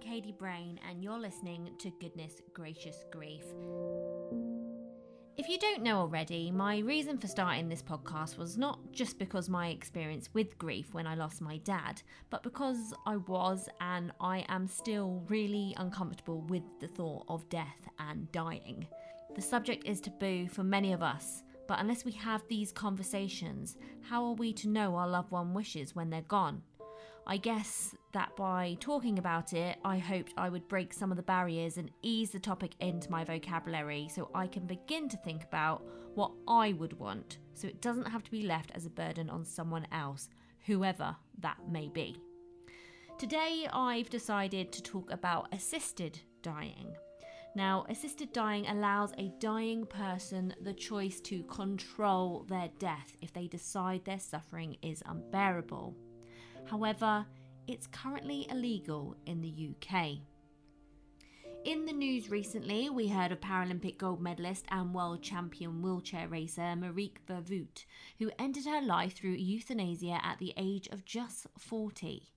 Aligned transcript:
Katie 0.00 0.32
Brain, 0.32 0.80
and 0.88 1.04
you're 1.04 1.20
listening 1.20 1.70
to 1.78 1.90
Goodness 2.00 2.40
Gracious 2.54 3.04
Grief. 3.12 3.44
If 5.36 5.48
you 5.48 5.58
don't 5.58 5.82
know 5.82 5.98
already, 5.98 6.50
my 6.50 6.78
reason 6.78 7.18
for 7.18 7.26
starting 7.26 7.68
this 7.68 7.82
podcast 7.82 8.38
was 8.38 8.56
not 8.56 8.92
just 8.92 9.18
because 9.18 9.48
my 9.48 9.68
experience 9.68 10.30
with 10.32 10.58
grief 10.58 10.92
when 10.92 11.06
I 11.06 11.14
lost 11.14 11.40
my 11.40 11.58
dad, 11.58 12.02
but 12.30 12.42
because 12.42 12.94
I 13.06 13.18
was 13.18 13.68
and 13.80 14.12
I 14.20 14.44
am 14.48 14.66
still 14.66 15.22
really 15.28 15.74
uncomfortable 15.76 16.42
with 16.42 16.62
the 16.80 16.88
thought 16.88 17.24
of 17.28 17.48
death 17.48 17.88
and 17.98 18.30
dying. 18.32 18.86
The 19.34 19.42
subject 19.42 19.86
is 19.86 20.00
taboo 20.00 20.48
for 20.48 20.64
many 20.64 20.92
of 20.92 21.02
us, 21.02 21.42
but 21.68 21.78
unless 21.78 22.04
we 22.04 22.12
have 22.12 22.42
these 22.48 22.72
conversations, 22.72 23.76
how 24.00 24.24
are 24.24 24.34
we 24.34 24.52
to 24.54 24.68
know 24.68 24.96
our 24.96 25.08
loved 25.08 25.30
one 25.30 25.54
wishes 25.54 25.94
when 25.94 26.10
they're 26.10 26.22
gone? 26.22 26.62
I 27.30 27.36
guess 27.36 27.94
that 28.10 28.34
by 28.34 28.76
talking 28.80 29.20
about 29.20 29.52
it, 29.52 29.78
I 29.84 29.98
hoped 29.98 30.34
I 30.36 30.48
would 30.48 30.66
break 30.66 30.92
some 30.92 31.12
of 31.12 31.16
the 31.16 31.22
barriers 31.22 31.76
and 31.76 31.88
ease 32.02 32.30
the 32.30 32.40
topic 32.40 32.74
into 32.80 33.08
my 33.08 33.22
vocabulary 33.22 34.08
so 34.12 34.32
I 34.34 34.48
can 34.48 34.66
begin 34.66 35.08
to 35.10 35.16
think 35.18 35.44
about 35.44 35.84
what 36.16 36.32
I 36.48 36.72
would 36.72 36.98
want 36.98 37.38
so 37.54 37.68
it 37.68 37.80
doesn't 37.80 38.08
have 38.08 38.24
to 38.24 38.32
be 38.32 38.42
left 38.42 38.72
as 38.74 38.84
a 38.84 38.90
burden 38.90 39.30
on 39.30 39.44
someone 39.44 39.86
else, 39.92 40.28
whoever 40.66 41.14
that 41.38 41.58
may 41.70 41.86
be. 41.86 42.16
Today, 43.16 43.68
I've 43.72 44.10
decided 44.10 44.72
to 44.72 44.82
talk 44.82 45.12
about 45.12 45.54
assisted 45.54 46.18
dying. 46.42 46.96
Now, 47.54 47.86
assisted 47.88 48.32
dying 48.32 48.66
allows 48.66 49.12
a 49.18 49.32
dying 49.38 49.86
person 49.86 50.52
the 50.60 50.74
choice 50.74 51.20
to 51.20 51.44
control 51.44 52.44
their 52.48 52.70
death 52.80 53.16
if 53.22 53.32
they 53.32 53.46
decide 53.46 54.04
their 54.04 54.18
suffering 54.18 54.78
is 54.82 55.00
unbearable. 55.06 55.94
However, 56.70 57.26
it's 57.66 57.88
currently 57.88 58.46
illegal 58.48 59.16
in 59.26 59.40
the 59.40 59.70
UK. 59.70 60.18
In 61.64 61.84
the 61.84 61.92
news 61.92 62.30
recently, 62.30 62.88
we 62.88 63.08
heard 63.08 63.32
of 63.32 63.40
Paralympic 63.40 63.98
gold 63.98 64.22
medalist 64.22 64.66
and 64.68 64.94
world 64.94 65.20
champion 65.20 65.82
wheelchair 65.82 66.28
racer 66.28 66.62
Marieke 66.76 67.18
Vervoort, 67.28 67.84
who 68.20 68.30
ended 68.38 68.66
her 68.66 68.80
life 68.80 69.16
through 69.16 69.32
euthanasia 69.32 70.20
at 70.24 70.38
the 70.38 70.54
age 70.56 70.86
of 70.92 71.04
just 71.04 71.48
40. 71.58 72.28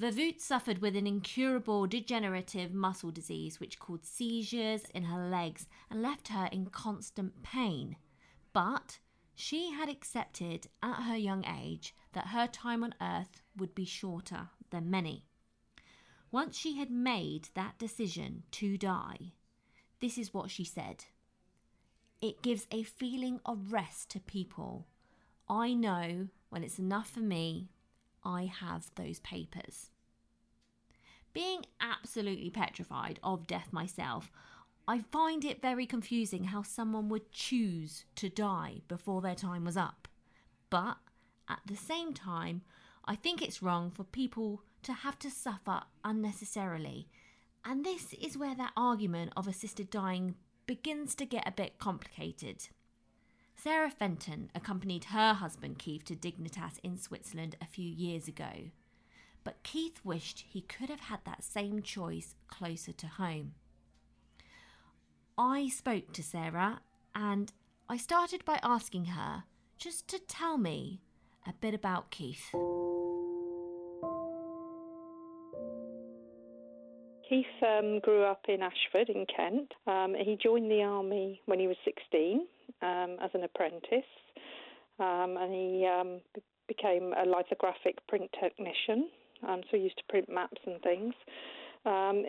Vervoort 0.00 0.40
suffered 0.40 0.78
with 0.78 0.96
an 0.96 1.06
incurable 1.06 1.86
degenerative 1.86 2.72
muscle 2.72 3.10
disease 3.10 3.60
which 3.60 3.78
caused 3.78 4.06
seizures 4.06 4.84
in 4.94 5.04
her 5.04 5.28
legs 5.28 5.66
and 5.90 6.00
left 6.00 6.28
her 6.28 6.48
in 6.50 6.66
constant 6.66 7.42
pain. 7.42 7.96
But 8.54 9.00
she 9.40 9.70
had 9.70 9.88
accepted 9.88 10.66
at 10.82 11.04
her 11.04 11.16
young 11.16 11.44
age 11.46 11.94
that 12.12 12.28
her 12.28 12.48
time 12.48 12.82
on 12.82 12.92
earth 13.00 13.40
would 13.56 13.72
be 13.72 13.84
shorter 13.84 14.48
than 14.70 14.90
many. 14.90 15.24
Once 16.32 16.58
she 16.58 16.76
had 16.76 16.90
made 16.90 17.48
that 17.54 17.78
decision 17.78 18.42
to 18.50 18.76
die, 18.76 19.32
this 20.00 20.18
is 20.18 20.34
what 20.34 20.50
she 20.50 20.64
said 20.64 21.04
It 22.20 22.42
gives 22.42 22.66
a 22.72 22.82
feeling 22.82 23.38
of 23.46 23.72
rest 23.72 24.10
to 24.10 24.18
people. 24.18 24.88
I 25.48 25.72
know 25.72 26.26
when 26.48 26.64
it's 26.64 26.80
enough 26.80 27.08
for 27.08 27.20
me, 27.20 27.68
I 28.24 28.46
have 28.46 28.90
those 28.96 29.20
papers. 29.20 29.90
Being 31.32 31.64
absolutely 31.80 32.50
petrified 32.50 33.20
of 33.22 33.46
death 33.46 33.72
myself, 33.72 34.32
I 34.88 35.00
find 35.12 35.44
it 35.44 35.60
very 35.60 35.84
confusing 35.84 36.44
how 36.44 36.62
someone 36.62 37.10
would 37.10 37.30
choose 37.30 38.06
to 38.14 38.30
die 38.30 38.80
before 38.88 39.20
their 39.20 39.34
time 39.34 39.66
was 39.66 39.76
up. 39.76 40.08
But 40.70 40.96
at 41.46 41.60
the 41.66 41.76
same 41.76 42.14
time, 42.14 42.62
I 43.04 43.14
think 43.14 43.42
it's 43.42 43.62
wrong 43.62 43.90
for 43.90 44.04
people 44.04 44.62
to 44.84 44.94
have 44.94 45.18
to 45.18 45.30
suffer 45.30 45.82
unnecessarily. 46.04 47.06
And 47.66 47.84
this 47.84 48.14
is 48.14 48.38
where 48.38 48.54
that 48.54 48.72
argument 48.78 49.34
of 49.36 49.46
assisted 49.46 49.90
dying 49.90 50.36
begins 50.66 51.14
to 51.16 51.26
get 51.26 51.46
a 51.46 51.52
bit 51.52 51.78
complicated. 51.78 52.68
Sarah 53.54 53.90
Fenton 53.90 54.50
accompanied 54.54 55.04
her 55.04 55.34
husband 55.34 55.78
Keith 55.78 56.04
to 56.06 56.16
Dignitas 56.16 56.78
in 56.82 56.96
Switzerland 56.96 57.56
a 57.60 57.66
few 57.66 57.86
years 57.86 58.26
ago. 58.26 58.70
But 59.44 59.62
Keith 59.62 60.00
wished 60.02 60.46
he 60.48 60.62
could 60.62 60.88
have 60.88 61.00
had 61.00 61.20
that 61.26 61.44
same 61.44 61.82
choice 61.82 62.36
closer 62.46 62.92
to 62.92 63.06
home. 63.06 63.52
I 65.40 65.68
spoke 65.68 66.12
to 66.14 66.22
Sarah 66.24 66.80
and 67.14 67.52
I 67.88 67.96
started 67.96 68.44
by 68.44 68.58
asking 68.60 69.04
her 69.04 69.44
just 69.76 70.08
to 70.08 70.18
tell 70.18 70.58
me 70.58 71.00
a 71.46 71.52
bit 71.52 71.74
about 71.74 72.10
Keith. 72.10 72.50
Keith 77.28 77.46
um, 77.62 78.00
grew 78.00 78.24
up 78.24 78.40
in 78.48 78.62
Ashford 78.62 79.10
in 79.10 79.26
Kent. 79.26 79.72
Um, 79.86 80.16
he 80.18 80.36
joined 80.42 80.68
the 80.72 80.82
army 80.82 81.40
when 81.46 81.60
he 81.60 81.68
was 81.68 81.76
16 81.84 82.44
um, 82.82 83.16
as 83.22 83.30
an 83.32 83.44
apprentice, 83.44 84.10
um, 84.98 85.36
and 85.38 85.52
he 85.52 85.86
um, 85.86 86.20
became 86.66 87.12
a 87.12 87.24
lithographic 87.24 88.04
print 88.08 88.28
technician. 88.40 89.08
Um, 89.46 89.60
so 89.70 89.76
he 89.76 89.84
used 89.84 89.98
to 89.98 90.04
print 90.08 90.28
maps 90.28 90.60
and 90.66 90.82
things. 90.82 91.14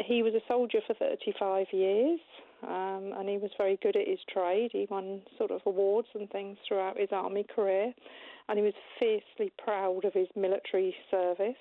he 0.05 0.21
was 0.21 0.35
a 0.35 0.45
soldier 0.47 0.79
for 0.85 0.93
35 0.93 1.65
years 1.71 2.19
um, 2.63 3.13
and 3.17 3.29
he 3.29 3.37
was 3.37 3.51
very 3.57 3.77
good 3.81 3.95
at 3.95 4.07
his 4.07 4.19
trade. 4.31 4.69
He 4.71 4.87
won 4.89 5.21
sort 5.37 5.51
of 5.51 5.61
awards 5.65 6.07
and 6.13 6.29
things 6.29 6.57
throughout 6.67 6.99
his 6.99 7.09
army 7.11 7.45
career, 7.55 7.93
and 8.47 8.57
he 8.57 8.63
was 8.63 8.73
fiercely 8.99 9.51
proud 9.63 10.05
of 10.05 10.13
his 10.13 10.27
military 10.35 10.95
service. 11.09 11.55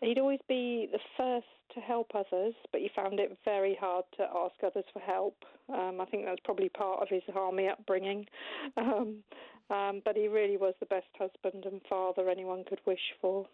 He'd 0.00 0.18
always 0.18 0.40
be 0.48 0.88
the 0.92 0.98
first 1.16 1.46
to 1.74 1.80
help 1.80 2.12
others, 2.14 2.54
but 2.70 2.80
he 2.80 2.90
found 2.94 3.18
it 3.18 3.36
very 3.44 3.76
hard 3.80 4.04
to 4.18 4.24
ask 4.24 4.54
others 4.64 4.84
for 4.92 5.00
help. 5.00 5.36
Um, 5.68 6.00
I 6.00 6.04
think 6.04 6.24
that's 6.24 6.40
probably 6.44 6.68
part 6.68 7.02
of 7.02 7.08
his 7.08 7.22
army 7.34 7.68
upbringing. 7.68 8.26
Um, 8.76 9.22
um, 9.68 10.02
but 10.04 10.16
he 10.16 10.28
really 10.28 10.56
was 10.56 10.74
the 10.78 10.86
best 10.86 11.06
husband 11.18 11.64
and 11.64 11.80
father 11.88 12.28
anyone 12.28 12.64
could 12.68 12.80
wish 12.86 13.00
for. 13.20 13.46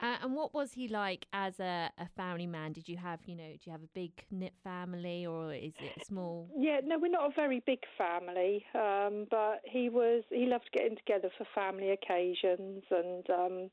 Uh, 0.00 0.16
and 0.22 0.34
what 0.34 0.52
was 0.52 0.72
he 0.72 0.88
like 0.88 1.26
as 1.32 1.58
a, 1.58 1.90
a 1.98 2.08
family 2.16 2.46
man? 2.46 2.72
Did 2.72 2.88
you 2.88 2.96
have, 2.96 3.20
you 3.24 3.34
know, 3.34 3.48
do 3.48 3.58
you 3.64 3.72
have 3.72 3.82
a 3.82 3.88
big 3.94 4.12
knit 4.30 4.52
family 4.62 5.24
or 5.26 5.54
is 5.54 5.72
it 5.80 6.06
small? 6.06 6.48
Yeah, 6.58 6.80
no, 6.84 6.98
we're 6.98 7.10
not 7.10 7.30
a 7.30 7.34
very 7.34 7.62
big 7.64 7.80
family, 7.96 8.64
um, 8.74 9.26
but 9.30 9.60
he 9.64 9.88
was, 9.88 10.24
he 10.30 10.46
loved 10.46 10.68
getting 10.72 10.96
together 10.96 11.30
for 11.38 11.46
family 11.54 11.90
occasions 11.90 12.82
and, 12.90 13.30
um, 13.30 13.70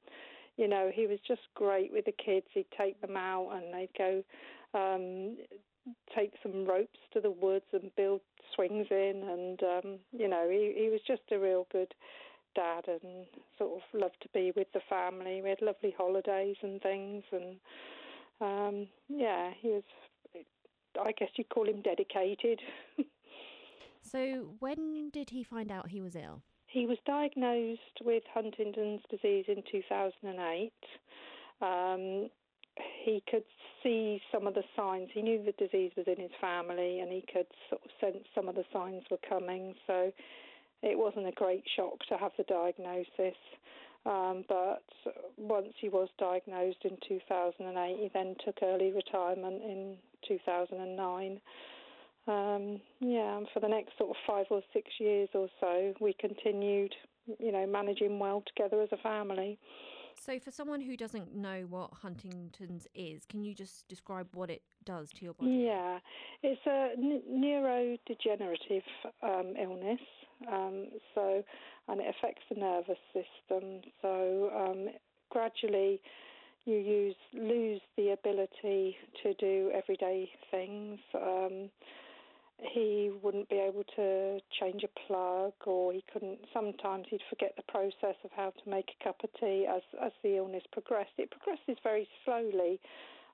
you 0.57 0.67
know, 0.67 0.91
he 0.93 1.07
was 1.07 1.19
just 1.27 1.41
great 1.55 1.91
with 1.91 2.05
the 2.05 2.11
kids. 2.11 2.45
He'd 2.53 2.67
take 2.77 3.01
them 3.01 3.17
out 3.17 3.51
and 3.53 3.73
they'd 3.73 3.89
go 3.97 4.23
um, 4.73 5.37
take 6.15 6.33
some 6.41 6.65
ropes 6.65 6.99
to 7.13 7.19
the 7.19 7.31
woods 7.31 7.65
and 7.73 7.91
build 7.95 8.21
swings 8.55 8.87
in, 8.89 9.23
and 9.29 9.63
um, 9.63 9.99
you 10.11 10.27
know, 10.27 10.47
he, 10.49 10.73
he 10.75 10.89
was 10.89 11.01
just 11.07 11.21
a 11.31 11.39
real 11.39 11.67
good 11.71 11.93
dad 12.55 12.85
and 12.87 13.25
sort 13.57 13.73
of 13.77 13.99
loved 13.99 14.17
to 14.21 14.29
be 14.33 14.51
with 14.55 14.67
the 14.73 14.81
family. 14.89 15.41
We 15.41 15.49
had 15.49 15.61
lovely 15.61 15.93
holidays 15.97 16.55
and 16.61 16.81
things, 16.81 17.23
and 17.31 17.55
um, 18.41 18.87
yeah, 19.09 19.51
he 19.59 19.69
was. 19.69 19.83
I 21.01 21.11
guess 21.13 21.29
you'd 21.35 21.49
call 21.49 21.67
him 21.67 21.81
dedicated. 21.81 22.61
so, 24.03 24.53
when 24.59 25.09
did 25.09 25.31
he 25.31 25.43
find 25.43 25.71
out 25.71 25.89
he 25.89 26.01
was 26.01 26.15
ill? 26.15 26.43
He 26.67 26.85
was 26.85 26.97
diagnosed 27.05 28.01
with 28.03 28.23
Huntington's 28.31 29.01
disease 29.09 29.45
in 29.47 29.63
2008. 29.71 30.71
Um, 31.61 32.29
he 33.03 33.23
could 33.29 33.43
see 33.81 34.21
some 34.31 34.47
of 34.47 34.53
the 34.53 34.63
signs. 34.75 35.09
He 35.13 35.21
knew 35.21 35.43
the 35.43 35.51
disease 35.53 35.91
was 35.95 36.07
in 36.07 36.21
his 36.21 36.31
family, 36.39 36.99
and 36.99 37.11
he 37.11 37.23
could 37.31 37.47
sort 37.69 37.81
of 37.83 37.91
sense 37.99 38.25
some 38.33 38.47
of 38.47 38.55
the 38.55 38.65
signs 38.71 39.03
were 39.11 39.19
coming. 39.27 39.75
So 39.85 40.11
it 40.83 40.97
wasn't 40.97 41.27
a 41.27 41.31
great 41.31 41.63
shock 41.75 41.99
to 42.09 42.17
have 42.17 42.31
the 42.37 42.43
diagnosis. 42.43 43.37
Um, 44.05 44.43
but 44.49 44.83
once 45.37 45.73
he 45.79 45.87
was 45.87 46.09
diagnosed 46.19 46.79
in 46.83 46.97
2008, 47.07 47.97
he 47.99 48.11
then 48.13 48.35
took 48.43 48.57
early 48.61 48.91
retirement 48.91 49.63
in 49.63 49.95
2009. 50.27 51.39
Um, 52.25 52.81
yeah, 52.99 53.37
and 53.37 53.47
for 53.53 53.59
the 53.61 53.67
next 53.67 53.97
sort 53.97 54.09
of 54.09 54.15
five 54.27 54.45
or 54.49 54.61
six 54.73 54.89
years 54.99 55.29
or 55.33 55.47
so, 55.59 55.93
we 56.01 56.13
continued, 56.19 56.93
you 57.39 57.51
know, 57.51 57.65
managing 57.65 58.19
well 58.19 58.43
together 58.45 58.81
as 58.81 58.89
a 58.91 58.97
family. 58.97 59.57
So, 60.19 60.39
for 60.39 60.51
someone 60.51 60.81
who 60.81 60.95
doesn't 60.95 61.35
know 61.35 61.65
what 61.69 61.91
Huntington's 62.01 62.87
is, 62.95 63.25
can 63.25 63.43
you 63.43 63.53
just 63.53 63.87
describe 63.87 64.27
what 64.33 64.49
it 64.49 64.61
does 64.85 65.11
to 65.13 65.25
your 65.25 65.33
body? 65.33 65.51
Yeah, 65.51 65.99
it's 66.41 66.61
a 66.65 66.91
n- 66.97 67.21
neurodegenerative 67.29 68.83
um, 69.21 69.53
illness. 69.59 69.99
Um, 70.51 70.87
so, 71.15 71.43
and 71.87 72.01
it 72.01 72.15
affects 72.17 72.43
the 72.49 72.59
nervous 72.59 72.97
system. 73.13 73.81
So, 74.01 74.51
um, 74.55 74.89
gradually, 75.29 76.01
you 76.65 76.75
use 76.77 77.15
lose 77.33 77.81
the 77.97 78.09
ability 78.11 78.95
to 79.23 79.33
do 79.35 79.71
everyday 79.73 80.29
things. 80.51 80.99
Um, 81.15 81.69
he 82.71 83.11
wouldn't 83.21 83.49
be 83.49 83.57
able 83.57 83.83
to 83.95 84.39
change 84.59 84.83
a 84.83 85.07
plug, 85.07 85.53
or 85.65 85.93
he 85.93 86.03
couldn't. 86.11 86.39
Sometimes 86.53 87.05
he'd 87.09 87.21
forget 87.29 87.53
the 87.55 87.63
process 87.63 88.15
of 88.23 88.31
how 88.35 88.51
to 88.51 88.69
make 88.69 88.89
a 88.99 89.03
cup 89.03 89.23
of 89.23 89.29
tea 89.39 89.65
as 89.67 89.81
as 90.01 90.11
the 90.23 90.37
illness 90.37 90.63
progressed. 90.71 91.11
It 91.17 91.31
progresses 91.31 91.77
very 91.83 92.07
slowly, 92.25 92.79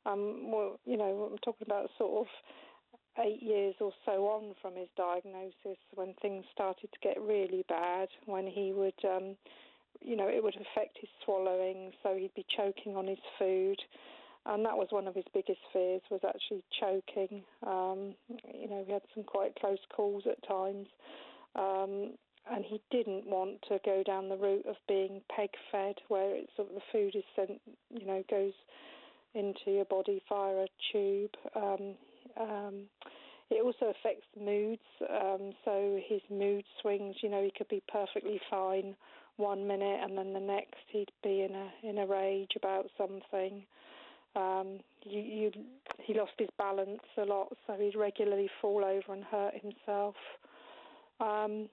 Um, 0.05 0.51
well, 0.51 0.79
you 0.85 0.97
know, 0.97 1.29
I'm 1.31 1.37
talking 1.39 1.67
about 1.67 1.89
sort 1.97 2.25
of 2.25 3.25
eight 3.25 3.41
years 3.43 3.75
or 3.81 3.91
so 4.05 4.27
on 4.27 4.55
from 4.61 4.75
his 4.75 4.87
diagnosis 4.95 5.77
when 5.93 6.13
things 6.21 6.45
started 6.53 6.89
to 6.91 6.99
get 7.01 7.19
really 7.21 7.65
bad, 7.67 8.07
when 8.25 8.47
he 8.47 8.71
would, 8.71 8.93
um, 9.03 9.35
you 10.01 10.15
know, 10.15 10.27
it 10.27 10.41
would 10.41 10.55
affect 10.55 10.97
his 10.99 11.09
swallowing, 11.25 11.91
so 12.01 12.15
he'd 12.15 12.33
be 12.33 12.45
choking 12.55 12.95
on 12.95 13.07
his 13.07 13.19
food. 13.37 13.77
And 14.45 14.65
that 14.65 14.77
was 14.77 14.87
one 14.89 15.07
of 15.07 15.15
his 15.15 15.25
biggest 15.33 15.59
fears 15.71 16.01
was 16.09 16.21
actually 16.27 16.63
choking. 16.79 17.43
Um, 17.65 18.15
you 18.53 18.69
know, 18.69 18.83
we 18.87 18.93
had 18.93 19.03
some 19.13 19.23
quite 19.23 19.55
close 19.59 19.79
calls 19.95 20.23
at 20.27 20.47
times. 20.47 20.87
Um, 21.55 22.13
and 22.51 22.65
he 22.65 22.81
didn't 22.89 23.27
want 23.27 23.61
to 23.67 23.79
go 23.85 24.01
down 24.03 24.29
the 24.29 24.37
route 24.37 24.65
of 24.65 24.75
being 24.87 25.21
peg 25.35 25.49
fed, 25.71 25.95
where 26.07 26.35
it's 26.35 26.51
sort 26.55 26.69
of 26.69 26.75
the 26.75 26.81
food 26.91 27.15
is 27.15 27.23
sent, 27.35 27.61
you 27.91 28.05
know, 28.05 28.23
goes 28.29 28.53
into 29.35 29.71
your 29.71 29.85
body 29.85 30.21
via 30.27 30.55
a 30.55 30.67
tube. 30.91 31.35
Um, 31.55 31.95
um, 32.39 32.73
it 33.51 33.63
also 33.63 33.93
affects 33.97 34.25
moods. 34.39 34.81
Um, 35.09 35.51
so 35.65 35.99
his 36.07 36.21
mood 36.29 36.63
swings. 36.81 37.15
You 37.21 37.29
know, 37.29 37.43
he 37.43 37.51
could 37.55 37.69
be 37.69 37.83
perfectly 37.91 38.39
fine 38.49 38.95
one 39.37 39.67
minute, 39.67 39.99
and 40.03 40.17
then 40.17 40.33
the 40.33 40.39
next 40.39 40.75
he'd 40.87 41.11
be 41.23 41.41
in 41.41 41.55
a 41.55 41.87
in 41.87 41.97
a 41.99 42.05
rage 42.05 42.51
about 42.55 42.87
something. 42.97 43.63
Um, 44.35 44.79
you, 45.03 45.21
you, 45.21 45.51
he 45.99 46.13
lost 46.13 46.33
his 46.37 46.49
balance 46.57 47.01
a 47.17 47.25
lot, 47.25 47.55
so 47.65 47.73
he'd 47.73 47.95
regularly 47.95 48.49
fall 48.61 48.83
over 48.83 49.13
and 49.13 49.23
hurt 49.23 49.53
himself. 49.55 50.15
Um, 51.19 51.69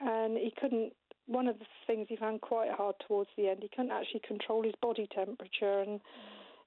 and 0.00 0.36
he 0.36 0.52
couldn't. 0.60 0.92
One 1.26 1.46
of 1.46 1.58
the 1.60 1.66
things 1.86 2.06
he 2.08 2.16
found 2.16 2.40
quite 2.40 2.72
hard 2.72 2.96
towards 3.06 3.30
the 3.36 3.48
end, 3.48 3.60
he 3.62 3.68
couldn't 3.68 3.92
actually 3.92 4.22
control 4.26 4.64
his 4.64 4.74
body 4.82 5.08
temperature, 5.14 5.80
and 5.80 6.00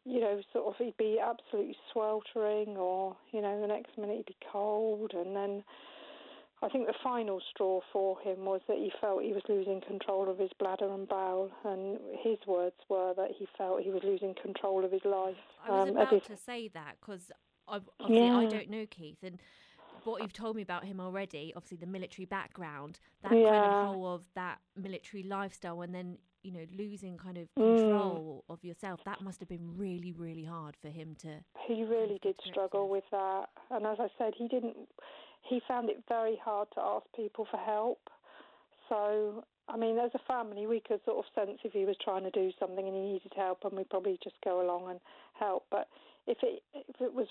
you 0.06 0.22
know, 0.22 0.42
sort 0.54 0.68
of 0.68 0.76
he'd 0.78 0.98
be 0.98 1.20
absolutely 1.20 1.76
sweltering, 1.92 2.78
or 2.78 3.16
you 3.32 3.42
know, 3.42 3.60
the 3.60 3.68
next 3.68 3.98
minute 3.98 4.18
he'd 4.18 4.26
be 4.26 4.38
cold, 4.52 5.12
and 5.14 5.36
then 5.36 5.64
I 6.64 6.70
think 6.70 6.88
the 6.88 6.94
final 7.04 7.42
straw 7.54 7.82
for 7.92 8.18
him 8.22 8.46
was 8.46 8.62
that 8.70 8.78
he 8.78 8.92
felt 9.02 9.22
he 9.22 9.34
was 9.34 9.44
losing 9.50 9.82
control 9.82 10.30
of 10.30 10.40
his 10.40 10.52
bladder 10.58 10.92
and 10.92 11.08
bowel, 11.08 11.52
and 11.66 12.00
his 12.22 12.38
words 12.48 12.76
were 12.90 13.14
that 13.16 13.32
he 13.38 13.48
felt 13.58 13.82
he 13.82 13.90
was 13.90 14.02
losing 14.04 14.34
control 14.42 14.86
of 14.86 14.92
his 14.92 15.04
life. 15.04 15.36
I 15.68 15.72
was 15.72 15.90
um, 15.90 15.96
about 15.98 16.14
if, 16.14 16.28
to 16.28 16.38
say 16.38 16.70
that 16.70 16.96
because 17.02 17.32
obviously 17.68 18.28
Yeah. 18.28 18.38
I 18.38 18.46
don't 18.46 18.70
know 18.70 18.86
Keith, 18.90 19.18
and 19.24 19.40
what 20.06 20.22
you've 20.22 20.34
told 20.34 20.56
me 20.56 20.62
about 20.62 20.86
him 20.86 21.02
already, 21.02 21.52
obviously 21.56 21.78
the 21.78 21.86
military 21.86 22.26
background, 22.26 23.00
that 23.24 23.32
kind 23.32 23.66
of 23.66 23.74
whole 23.74 24.08
of 24.14 24.24
that 24.36 24.60
military 24.76 25.24
lifestyle, 25.24 25.82
and 25.82 25.94
then 25.94 26.18
you 26.44 26.52
know 26.52 26.66
losing 26.72 27.18
kind 27.18 27.38
of 27.38 27.48
Mm. 27.56 27.78
control 27.78 28.46
of 28.50 28.64
yourself. 28.64 29.04
That 29.04 29.22
must 29.22 29.42
have 29.42 29.50
been 29.50 29.78
really, 29.78 30.14
really 30.14 30.46
hard 30.46 30.78
for 30.78 30.88
him 30.90 31.16
to. 31.20 31.44
He 31.68 31.84
really 31.84 32.20
did 32.22 32.40
struggle 32.46 32.88
with 32.88 33.04
that, 33.12 33.50
and 33.70 33.86
as 33.86 34.00
I 34.00 34.10
said, 34.18 34.34
he 34.38 34.48
didn't. 34.48 34.78
He 35.44 35.62
found 35.68 35.90
it 35.90 36.04
very 36.08 36.40
hard 36.44 36.70
to 36.76 36.82
ask 36.82 37.06
people 37.16 37.46
for 37.50 37.58
help. 37.58 38.00
So, 38.90 39.44
I 39.68 39.78
mean, 39.78 39.98
as 39.98 40.12
a 40.14 40.20
family, 40.28 40.68
we 40.68 40.82
could 40.86 41.00
sort 41.06 41.18
of 41.18 41.26
sense 41.36 41.60
if 41.64 41.74
he 41.74 41.86
was 41.86 41.96
trying 42.04 42.24
to 42.24 42.32
do 42.32 42.52
something 42.60 42.86
and 42.86 42.96
he 42.96 43.14
needed 43.14 43.34
help, 43.36 43.60
and 43.64 43.74
we'd 43.74 43.90
probably 43.90 44.18
just 44.24 44.36
go 44.44 44.62
along 44.62 44.90
and 44.90 45.00
help. 45.40 45.66
But 45.70 45.88
if 46.28 46.38
it 46.42 46.64
if 46.74 47.02
it 47.02 47.14
was 47.14 47.28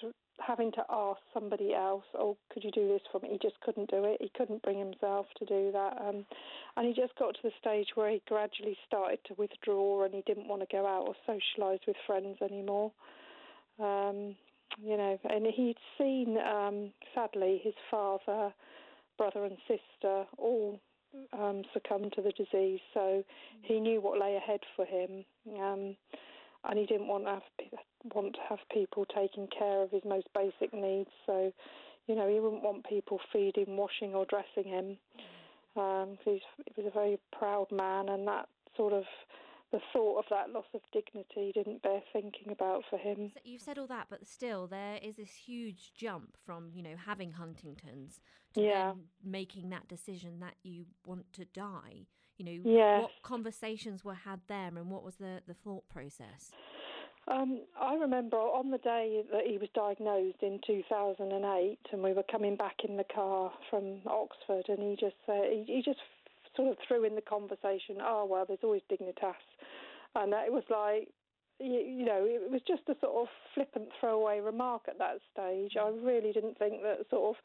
having 0.47 0.73
to 0.73 0.85
ask 0.91 1.21
somebody 1.33 1.75
else, 1.75 2.05
oh, 2.15 2.37
could 2.53 2.65
you 2.65 2.71
do 2.71 2.89
this 2.89 3.03
for 3.11 3.21
me? 3.21 3.31
He 3.33 3.39
just 3.39 3.61
couldn't 3.61 3.91
do 3.91 4.05
it. 4.05 4.19
He 4.21 4.31
couldn't 4.37 4.63
bring 4.63 4.79
himself 4.79 5.27
to 5.39 5.45
do 5.47 5.71
that, 5.73 5.97
um, 6.01 6.25
and 6.77 6.87
he 6.87 6.93
just 6.93 7.15
got 7.19 7.35
to 7.35 7.41
the 7.43 7.53
stage 7.61 7.89
where 7.95 8.11
he 8.11 8.23
gradually 8.29 8.77
started 8.87 9.19
to 9.27 9.35
withdraw, 9.39 10.05
and 10.05 10.15
he 10.15 10.23
didn't 10.27 10.49
want 10.49 10.63
to 10.63 10.69
go 10.71 10.87
out 10.87 11.07
or 11.07 11.15
socialise 11.27 11.81
with 11.87 11.97
friends 12.07 12.39
anymore. 12.43 12.93
Um, 13.79 14.37
you 14.81 14.97
know, 14.97 15.19
and 15.29 15.47
he'd 15.47 15.77
seen, 15.99 16.39
um, 16.39 16.93
sadly, 17.15 17.61
his 17.63 17.75
father, 17.91 18.53
brother, 19.19 19.45
and 19.45 19.57
sister 19.69 20.25
all 20.39 20.81
um, 21.33 21.63
succumb 21.73 22.11
to 22.15 22.23
the 22.23 22.33
disease. 22.33 22.81
So 22.95 23.25
he 23.63 23.81
knew 23.81 24.01
what 24.01 24.19
lay 24.19 24.37
ahead 24.37 24.61
for 24.77 24.85
him, 24.85 25.25
um, 25.61 25.97
and 26.65 26.79
he 26.79 26.87
didn't 26.87 27.09
want 27.09 27.25
to 27.25 27.31
have 27.31 27.43
want 28.15 28.35
to 28.35 28.41
have 28.49 28.59
people 28.73 29.05
taking 29.15 29.47
care 29.57 29.83
of 29.83 29.91
his 29.91 30.03
most 30.05 30.27
basic 30.35 30.75
needs. 30.75 31.11
So, 31.27 31.53
you 32.09 32.17
know, 32.17 32.29
he 32.29 32.41
wouldn't 32.41 32.63
want 32.63 32.85
people 32.89 33.21
feeding, 33.33 33.77
washing, 33.77 34.15
or 34.15 34.27
dressing 34.27 34.71
him. 34.71 34.97
Um, 35.77 36.19
he 36.25 36.43
was 36.77 36.87
a 36.87 36.91
very 36.91 37.19
proud 37.39 37.67
man, 37.71 38.09
and 38.09 38.27
that 38.27 38.49
sort 38.77 38.93
of 38.93 39.05
the 39.73 39.81
thought 39.93 40.19
of 40.19 40.25
that 40.31 40.51
loss 40.51 40.67
of 40.75 40.81
dignity 40.93 41.51
didn't 41.55 41.83
bear 41.83 42.01
thinking 42.13 42.53
about 42.53 42.85
for 42.91 42.99
him. 42.99 43.31
So 43.35 43.41
you've 43.45 43.63
said 43.63 43.79
all 43.79 43.87
that, 43.89 44.07
but 44.11 44.27
still, 44.27 44.67
there 44.67 44.99
is 45.03 45.17
this 45.17 45.35
huge 45.35 45.93
jump 45.95 46.37
from 46.45 46.71
you 46.75 46.83
know 46.83 46.97
having 47.07 47.33
Huntington's 47.33 48.21
to 48.55 48.61
Yeah. 48.63 48.91
then 48.93 49.05
making 49.25 49.71
that 49.71 49.89
decision 49.89 50.41
that 50.41 50.55
you 50.63 50.87
want 51.07 51.33
to 51.35 51.45
die. 51.47 52.07
You 52.39 52.45
know, 52.45 52.71
Yes. 52.71 53.01
what 53.03 53.13
conversations 53.23 54.05
were 54.05 54.15
had 54.15 54.41
there, 54.47 54.69
and 54.69 54.91
what 54.91 55.03
was 55.05 55.17
the 55.17 55.43
the 55.47 55.55
thought 55.55 55.89
process? 55.89 56.53
Um, 57.29 57.61
I 57.81 57.95
remember 57.95 58.37
on 58.37 58.71
the 58.73 58.79
day 58.79 59.23
that 59.33 59.47
he 59.47 59.57
was 59.57 59.69
diagnosed 59.75 60.43
in 60.43 60.59
2008, 60.67 61.79
and 61.93 62.03
we 62.03 62.13
were 62.13 62.25
coming 62.25 62.57
back 62.57 62.85
in 62.85 62.97
the 62.97 63.05
car 63.05 63.53
from 63.71 64.01
Oxford, 64.07 64.65
and 64.69 64.81
he 64.83 64.97
just 64.99 65.15
said 65.25 65.45
he, 65.53 65.65
he 65.67 65.83
just 65.85 66.01
sort 66.57 66.69
of 66.73 66.77
threw 66.87 67.05
in 67.05 67.15
the 67.15 67.23
conversation, 67.23 67.99
"Oh 68.01 68.27
well, 68.29 68.45
there's 68.47 68.65
always 68.65 68.83
dignitas," 68.91 69.35
and 70.15 70.33
it 70.33 70.53
was 70.53 70.65
like. 70.71 71.09
You, 71.61 72.05
know, 72.05 72.27
it 72.27 72.51
was 72.51 72.61
just 72.67 72.83
a 72.89 72.97
sort 73.01 73.23
of 73.23 73.29
flippant 73.55 73.91
throwaway 74.01 74.41
remark 74.41 74.83
at 74.89 74.99
that 74.99 75.19
stage. 75.33 75.77
I 75.81 75.91
really 75.91 76.33
didn't 76.33 76.59
think 76.59 76.83
that 76.83 77.07
sort 77.09 77.37
of 77.37 77.45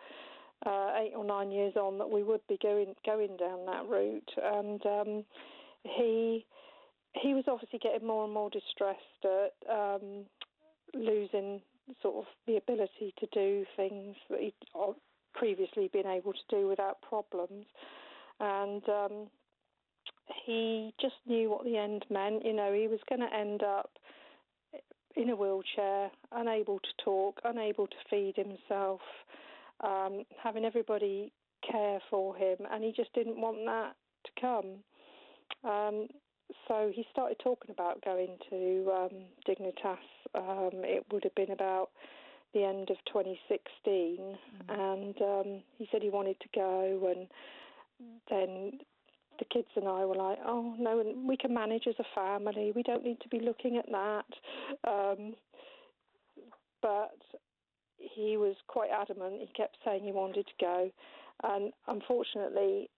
uh, 0.66 0.94
eight 0.98 1.14
or 1.16 1.24
nine 1.24 1.52
years 1.52 1.76
on 1.76 1.98
that 2.00 2.10
we 2.10 2.24
would 2.24 2.42
be 2.48 2.58
going 2.62 2.96
going 3.06 3.38
down 3.38 3.66
that 3.68 3.88
route. 3.88 4.32
And 4.42 4.84
um, 4.86 5.24
he 5.84 6.46
he 7.22 7.34
was 7.34 7.44
obviously 7.48 7.80
getting 7.80 8.08
more 8.08 8.26
and 8.26 8.34
more 8.34 8.50
distressed 8.50 9.24
at 9.24 9.54
um, 9.72 10.26
losing 10.94 11.62
sort 12.02 12.16
of 12.16 12.26
the 12.46 12.58
ability 12.58 13.14
to 13.20 13.28
do 13.34 13.66
things 13.76 14.16
that 14.30 14.40
he'd 14.40 14.54
uh, 14.76 14.94
previously 15.34 15.90
been 15.92 16.08
able 16.08 16.34
to 16.34 16.40
do 16.50 16.68
without 16.68 17.02
problems, 17.02 17.66
and 18.40 18.88
um, 18.90 19.28
he 20.46 20.94
just 21.00 21.16
knew 21.26 21.50
what 21.50 21.64
the 21.64 21.78
end 21.78 22.06
meant. 22.10 22.46
You 22.46 22.54
know, 22.54 22.74
he 22.74 22.88
was 22.88 23.00
going 23.10 23.22
to 23.22 23.34
end 23.34 23.64
up 23.64 23.92
in 25.16 25.30
a 25.30 25.36
wheelchair, 25.36 26.12
unable 26.32 26.80
to 26.80 27.04
talk, 27.04 27.40
unable 27.44 27.88
to 27.88 27.96
feed 28.10 28.36
himself, 28.36 29.02
um, 29.84 30.24
having 30.42 30.64
everybody 30.64 31.32
care 31.70 32.00
for 32.10 32.36
him, 32.36 32.58
and 32.72 32.84
he 32.84 32.92
just 32.96 33.14
didn't 33.14 33.40
want 33.40 33.58
that 33.66 33.96
to 34.26 34.42
come. 34.42 34.84
Um, 35.70 36.08
so 36.68 36.92
he 36.94 37.06
started 37.12 37.38
talking 37.44 37.72
about 37.72 38.04
going 38.04 38.38
to 38.50 38.92
um, 38.96 39.26
Dignitas. 39.48 39.98
Um, 40.36 40.84
it 40.84 41.06
would 41.12 41.24
have 41.24 41.36
been 41.36 41.52
about 41.52 41.90
the 42.54 42.64
end 42.64 42.90
of 42.90 42.98
2016, 43.08 44.38
and 44.70 45.22
um, 45.22 45.64
he 45.78 45.88
said 45.92 46.02
he 46.02 46.10
wanted 46.10 46.40
to 46.40 46.48
go. 46.54 47.14
And 47.16 47.28
then 48.30 48.80
the 49.40 49.46
kids 49.46 49.68
and 49.76 49.88
I 49.88 50.06
were 50.06 50.16
like, 50.16 50.40
"Oh 50.46 50.76
no, 50.78 51.04
we 51.28 51.38
can 51.38 51.54
manage 51.54 51.88
as 51.88 51.96
a 52.00 52.16
family. 52.16 52.72
We 52.76 52.84
don't 52.84 53.04
need 53.04 53.20
to 53.22 53.30
be 53.30 53.40
looking 53.40 53.78
at 53.78 53.90
that." 53.92 54.26
Um, 54.88 55.36
but 56.82 57.18
he 57.98 58.38
was 58.38 58.56
quite 58.68 58.90
adamant. 58.92 59.42
He 59.42 59.48
kept 59.56 59.78
saying 59.84 60.04
he 60.04 60.12
wanted 60.12 60.46
to 60.48 60.54
go, 60.60 60.92
and 61.44 61.72
unfortunately, 61.88 62.90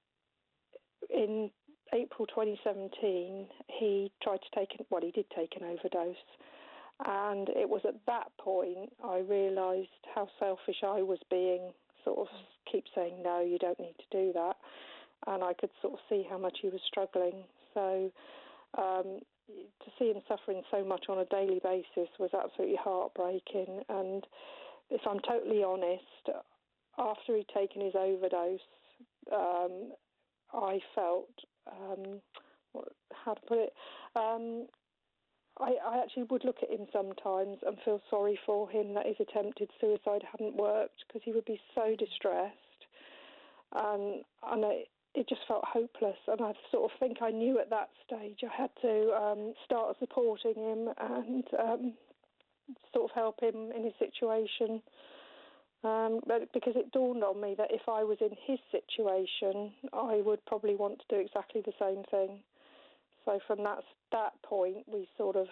in 1.10 1.50
April 1.94 2.28
2017, 2.28 3.48
he 3.68 4.12
tried 4.22 4.38
to 4.38 4.60
take 4.60 4.70
an, 4.78 4.86
well, 4.90 5.02
he 5.02 5.12
did 5.12 5.26
take 5.36 5.56
an 5.56 5.64
overdose, 5.64 6.16
and 7.06 7.50
it 7.50 7.68
was 7.68 7.82
at 7.88 7.96
that 8.06 8.32
point 8.38 8.92
I 9.04 9.20
realised 9.20 9.90
how 10.14 10.28
selfish 10.40 10.84
I 10.84 11.02
was 11.02 11.20
being. 11.30 11.72
Sort 12.06 12.20
of 12.20 12.28
keep 12.72 12.86
saying 12.96 13.22
no, 13.24 13.42
you 13.42 13.58
don't 13.58 13.80
need 13.80 13.96
to 13.98 14.18
do 14.18 14.32
that, 14.34 14.56
and 15.28 15.44
I 15.44 15.54
could 15.54 15.72
sort 15.82 15.94
of 15.94 16.00
see 16.10 16.26
how 16.30 16.38
much 16.38 16.60
he 16.62 16.70
was 16.70 16.82
struggling. 16.88 17.44
So. 17.74 18.12
Um, 18.78 19.20
to 19.50 19.90
see 19.98 20.12
him 20.12 20.22
suffering 20.28 20.62
so 20.70 20.84
much 20.84 21.06
on 21.10 21.18
a 21.18 21.26
daily 21.26 21.60
basis 21.64 22.10
was 22.20 22.30
absolutely 22.34 22.78
heartbreaking. 22.80 23.82
And 23.90 24.24
if 24.92 25.02
I'm 25.10 25.20
totally 25.20 25.64
honest, 25.64 26.30
after 26.98 27.36
he'd 27.36 27.48
taken 27.48 27.82
his 27.82 27.96
overdose, 27.96 28.60
um, 29.32 29.94
I 30.54 30.80
felt 30.96 31.30
um, 31.68 32.22
how 33.14 33.34
to 33.34 33.42
put 33.48 33.58
it. 33.58 33.74
Um, 34.16 34.68
I, 35.60 35.76
I 35.86 36.02
actually 36.02 36.24
would 36.24 36.46
look 36.46 36.58
at 36.62 36.70
him 36.70 36.88
sometimes 36.94 37.58
and 37.66 37.78
feel 37.84 38.02
sorry 38.10 38.40
for 38.46 38.70
him 38.70 38.94
that 38.94 39.06
his 39.06 39.18
attempted 39.20 39.70
suicide 39.80 40.24
hadn't 40.32 40.56
worked 40.56 41.04
because 41.08 41.22
he 41.24 41.32
would 41.32 41.46
be 41.46 41.60
so 41.76 41.96
distressed, 41.98 42.56
and 43.74 44.24
and 44.48 44.66
I, 44.66 44.84
it 45.20 45.30
just 45.30 45.42
felt 45.48 45.64
hopeless. 45.66 46.18
And 46.28 46.42
I 46.42 46.54
sort 46.72 46.92
of 46.92 47.00
think 47.00 47.18
I 47.22 47.32
knew 47.32 47.60
at 47.60 47.70
that 47.70 47.90
stage 48.06 48.40
I 48.44 48.62
had 48.62 48.70
to 48.82 49.12
um, 49.14 49.54
start 49.66 49.98
supporting 50.00 50.56
him 50.56 50.90
and 50.98 51.44
um, 51.60 51.94
sort 52.94 53.12
of 53.12 53.16
help 53.16 53.42
him 53.42 53.72
in 53.76 53.84
his 53.84 53.94
situation. 54.00 54.82
Um, 55.84 56.20
but 56.28 56.52
because 56.54 56.74
it 56.76 56.92
dawned 56.92 57.24
on 57.24 57.40
me 57.40 57.56
that 57.58 57.72
if 57.72 57.88
I 57.88 58.04
was 58.04 58.18
in 58.22 58.36
his 58.46 58.60
situation, 58.72 59.72
I 59.94 60.22
would 60.26 60.46
probably 60.46 60.76
want 60.76 61.00
to 61.00 61.16
do 61.16 61.22
exactly 61.22 61.62
the 61.62 61.74
same 61.80 62.04
thing. 62.12 62.40
So 63.26 63.40
from 63.46 63.64
that 63.64 63.84
that 64.12 64.34
point, 64.44 64.86
we 64.92 65.08
sort 65.18 65.36
of, 65.36 65.48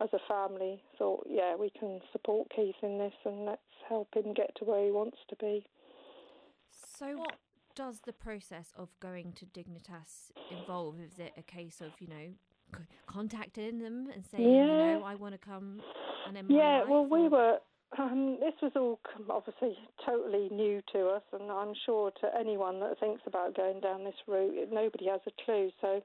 as 0.00 0.08
a 0.12 0.20
family, 0.28 0.80
thought, 0.98 1.26
yeah, 1.28 1.56
we 1.56 1.70
can 1.70 2.00
support 2.12 2.48
Keith 2.54 2.76
in 2.82 2.98
this, 2.98 3.14
and 3.24 3.44
let's 3.44 3.60
help 3.88 4.08
him 4.14 4.32
get 4.34 4.54
to 4.56 4.64
where 4.64 4.84
he 4.84 4.90
wants 4.90 5.18
to 5.28 5.36
be. 5.36 5.66
So, 6.70 7.16
what 7.16 7.36
does 7.78 8.00
the 8.04 8.12
process 8.12 8.72
of 8.76 8.88
going 8.98 9.32
to 9.34 9.46
Dignitas 9.46 10.32
involve? 10.50 10.96
Is 11.00 11.16
it 11.20 11.32
a 11.36 11.42
case 11.42 11.80
of 11.80 11.92
you 12.00 12.08
know 12.08 12.82
contacting 13.06 13.78
them 13.78 14.08
and 14.12 14.26
saying, 14.26 14.42
Yeah. 14.50 14.94
you 14.94 14.98
know, 14.98 15.04
I 15.04 15.14
want 15.14 15.32
to 15.34 15.38
come 15.38 15.80
and 16.26 16.36
end 16.36 16.50
Yeah, 16.50 16.82
well, 16.84 17.06
we 17.06 17.20
or- 17.26 17.30
were. 17.30 17.60
Um, 17.96 18.38
this 18.40 18.52
was 18.60 18.72
all 18.76 18.98
obviously 19.30 19.78
totally 20.04 20.48
new 20.50 20.82
to 20.92 21.08
us, 21.08 21.22
and 21.32 21.50
I'm 21.50 21.72
sure 21.86 22.10
to 22.20 22.26
anyone 22.38 22.80
that 22.80 22.98
thinks 22.98 23.22
about 23.26 23.54
going 23.54 23.80
down 23.80 24.04
this 24.04 24.20
route, 24.26 24.68
nobody 24.70 25.06
has 25.06 25.20
a 25.26 25.30
clue. 25.44 25.70
So, 25.80 26.02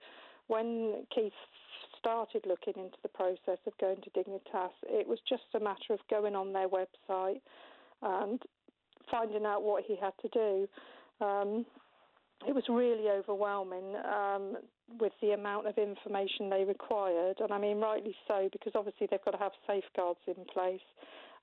when 0.47 1.05
Keith 1.13 1.33
started 1.99 2.45
looking 2.45 2.75
into 2.81 2.97
the 3.01 3.09
process 3.09 3.57
of 3.67 3.77
going 3.79 3.97
to 4.01 4.09
Dignitas, 4.11 4.71
it 4.83 5.07
was 5.07 5.19
just 5.27 5.43
a 5.55 5.59
matter 5.59 5.91
of 5.91 5.99
going 6.09 6.35
on 6.37 6.53
their 6.53 6.69
website 6.69 7.41
and 8.01 8.41
finding 9.11 9.45
out 9.45 9.63
what 9.63 9.83
he 9.83 9.97
had 9.97 10.13
to 10.21 10.29
do. 10.29 10.69
Um, 11.22 11.65
it 12.48 12.53
was 12.53 12.63
really 12.70 13.10
overwhelming 13.10 13.96
um, 14.05 14.58
with 15.00 15.13
the 15.22 15.32
amount 15.32 15.67
of 15.67 15.77
information 15.77 16.50
they 16.50 16.65
required, 16.65 17.38
and 17.39 17.51
I 17.51 17.58
mean, 17.58 17.79
rightly 17.79 18.15
so, 18.27 18.50
because 18.51 18.74
obviously 18.75 19.08
they've 19.10 19.24
got 19.24 19.32
to 19.32 19.38
have 19.38 19.53
safeguards 19.67 20.20
in 20.27 20.46
place. 20.53 20.82